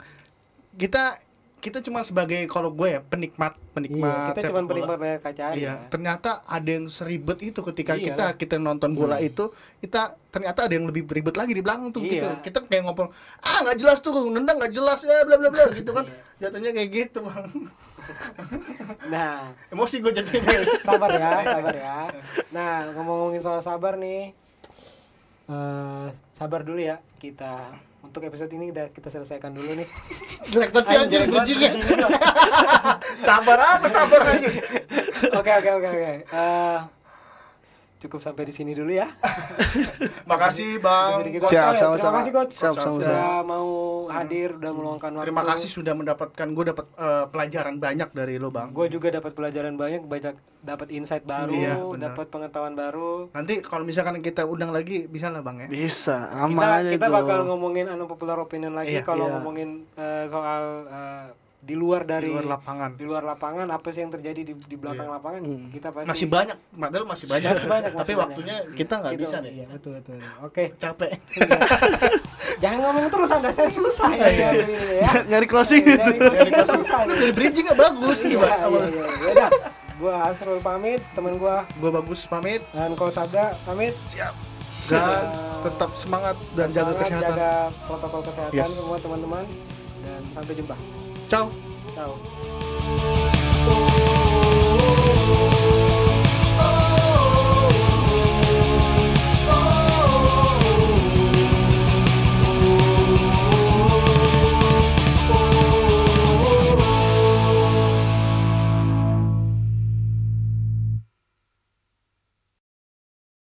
kita 0.77 1.17
kita 1.61 1.77
cuma 1.79 2.01
sebagai 2.01 2.41
kalau 2.49 2.73
gue 2.73 2.97
ya 2.97 3.01
penikmat 3.05 3.53
Iya, 3.53 3.69
penikmat. 3.77 4.25
kita 4.33 4.39
sepak 4.41 4.49
cuma 4.51 4.61
penikmat 4.67 4.97
layar 4.97 5.19
kaca 5.21 5.43
aja. 5.47 5.55
Iya, 5.55 5.73
ternyata 5.87 6.41
ada 6.43 6.65
yang 6.67 6.89
seribet 6.89 7.39
itu 7.39 7.61
ketika 7.61 7.93
Iyalah. 7.93 8.33
kita 8.35 8.41
kita 8.41 8.55
nonton 8.57 8.91
bola 8.91 9.21
itu, 9.21 9.53
kita 9.77 10.17
ternyata 10.27 10.65
ada 10.65 10.73
yang 10.73 10.89
lebih 10.89 11.05
ribet 11.05 11.37
lagi 11.37 11.53
di 11.53 11.61
belakang 11.61 11.93
tuh 11.93 12.01
gitu. 12.01 12.25
Iya. 12.25 12.41
Kita 12.41 12.65
kayak 12.65 12.83
ngomong, 12.89 13.13
ah 13.45 13.57
nggak 13.61 13.77
jelas 13.77 14.01
tuh, 14.01 14.11
nendang 14.27 14.57
nggak 14.57 14.73
jelas, 14.73 14.99
ya 15.05 15.21
bla 15.23 15.37
bla 15.37 15.49
bla 15.53 15.69
gitu 15.71 15.93
kan. 15.93 16.03
Iya. 16.09 16.49
Jatuhnya 16.49 16.71
kayak 16.73 16.89
gitu 16.89 17.19
bang. 17.23 17.45
Nah, 19.13 19.53
Emosi 19.69 20.01
gue 20.01 20.11
jatuhnya. 20.11 20.57
sabar 20.81 21.09
ya, 21.13 21.31
sabar 21.45 21.75
ya. 21.77 21.97
Nah, 22.49 22.89
ngomongin 22.97 23.39
soal 23.39 23.61
sabar 23.61 23.95
nih, 23.95 24.33
eh 25.47 26.07
sabar 26.33 26.65
dulu 26.65 26.81
ya 26.81 26.97
kita. 27.21 27.77
Untuk 28.01 28.25
episode 28.25 28.49
ini 28.57 28.73
udah 28.73 28.89
kita 28.89 29.13
selesaikan 29.13 29.53
dulu 29.53 29.77
nih. 29.77 29.87
Jelek 30.51 30.73
banget 30.73 30.85
sih 30.89 30.95
banget. 30.97 31.29
bridging-nya. 31.29 31.69
sabar 33.29 33.59
apa 33.77 33.87
sabar 33.87 34.21
aja. 34.25 34.49
Oke 35.39 35.51
oke 35.53 35.69
oke 35.79 35.87
oke. 35.87 36.13
Cukup 38.01 38.17
sampai 38.17 38.43
di 38.43 38.51
sini 38.51 38.73
dulu 38.73 38.89
ya. 38.89 39.05
Makasih 40.25 40.81
bang. 40.81 41.21
Sedikit- 41.21 41.41
Siap, 41.43 41.71
sama-sama. 41.71 41.95
Terima 41.95 42.17
kasih 42.17 42.31
coach. 42.31 42.51
Siap, 42.51 42.73
sama-sama. 42.73 42.97
Sudah 42.97 43.29
mau 43.43 43.69
hadir, 44.09 44.49
udah 44.55 44.71
meluangkan 44.71 45.09
waktu. 45.13 45.25
Terima 45.27 45.43
kasih 45.45 45.69
sudah 45.69 45.93
mendapatkan 45.93 46.47
gue 46.47 46.65
dapat 46.65 46.85
eh, 46.91 47.25
pelajaran 47.27 47.75
banyak 47.77 48.09
dari 48.11 48.35
lo 48.35 48.49
bang. 48.49 48.69
Gue 48.71 48.87
juga 48.87 49.07
dapat 49.11 49.31
pelajaran 49.31 49.73
banyak, 49.75 50.01
banyak 50.03 50.33
dapat 50.59 50.87
insight 50.89 51.23
baru, 51.23 51.53
Iya, 51.53 51.75
dapat 51.99 52.25
pengetahuan 52.27 52.73
baru. 52.73 53.29
Nanti 53.31 53.61
kalau 53.61 53.83
misalkan 53.83 54.17
kita 54.19 54.43
undang 54.43 54.69
lagi 54.69 55.05
bisa 55.05 55.29
lah 55.29 55.39
bang 55.39 55.61
ya. 55.61 55.67
Bisa, 55.69 56.17
Kita, 56.25 56.41
aman 56.43 56.65
aja 56.81 56.89
kita 56.89 57.05
itu. 57.05 57.13
bakal 57.13 57.37
ngomongin 57.45 57.85
unpopular 57.87 58.37
opinion 58.39 58.73
lagi 58.73 58.97
Iya, 58.97 59.05
kalau 59.05 59.25
iya. 59.25 59.33
ngomongin 59.35 59.69
eh, 59.93 60.25
soal 60.25 60.63
eh, 60.87 61.25
di 61.61 61.73
luar 61.73 62.01
dari 62.03 62.25
Di 62.25 62.33
luar 62.33 62.47
lapangan. 62.51 62.89
di 62.91 63.05
luar 63.05 63.23
lapangan 63.23 63.67
apa 63.69 63.87
sih 63.87 64.01
yang 64.01 64.09
terjadi 64.09 64.41
di, 64.43 64.53
di 64.57 64.75
belakang 64.75 65.05
Iya. 65.05 65.13
lapangan 65.13 65.41
Hmm. 65.41 65.69
kita 65.69 65.87
pasti 65.89 66.09
Masih 66.09 66.27
banyak, 66.27 66.57
padahal 66.71 67.05
masih 67.05 67.27
banyak. 67.27 67.47
Masih 67.47 67.67
banyak, 67.67 67.85
Tapi 67.85 67.99
masih 67.99 68.13
banyak. 68.13 68.27
waktunya 68.27 68.55
kita 68.73 68.93
nggak 68.97 69.13
bisa 69.15 69.35
nih. 69.39 69.51
iya, 69.53 69.65
betul 69.69 69.91
betul 69.95 70.17
oke 70.41 70.63
Capek. 70.75 71.11
jangan 72.61 72.79
ngomong 72.81 73.05
terus 73.07 73.29
anda 73.31 73.49
saya 73.49 73.69
susah 73.69 74.09
ya 74.11 74.25
Iya. 74.27 74.49
ini 74.59 74.73
ya 74.97 75.11
Nyari 75.29 75.45
closing. 75.45 75.83
Dari 75.85 76.17
closingnya 76.17 76.65
susah 76.67 76.99
nih 77.03 77.15
Dari 77.15 77.31
bridging 77.31 77.65
nggak 77.67 77.79
bagus 77.79 78.17
iya 78.17 78.23
sih, 78.23 78.31
iya 78.31 78.41
Pak. 78.41 78.57
iya 78.57 79.05
Yaudah, 79.21 79.49
gua 79.97 80.15
Asrul 80.27 80.59
pamit 80.59 81.01
teman 81.11 81.33
gua 81.35 81.69
Gue 81.75 81.91
bagus 81.91 82.25
pamit 82.25 82.65
dan 82.71 82.93
Coach 82.93 83.13
Sabda 83.13 83.53
pamit 83.63 83.93
siap 84.03 84.33
dan 84.83 85.29
tetap 85.61 85.93
semangat 85.93 86.35
dan 86.51 86.67
jaga 86.67 86.89
Semangat, 86.89 87.01
kesehatan. 87.05 87.29
jaga 87.29 87.51
protokol 87.85 88.21
kesehatan 88.25 88.57
Yes. 88.57 88.69
semua 88.73 88.97
teman-teman 88.97 89.45
dan 90.01 90.21
sampai 90.33 90.53
jumpa 90.53 90.75
Chao. 91.31 91.49
Chao. 91.95 92.70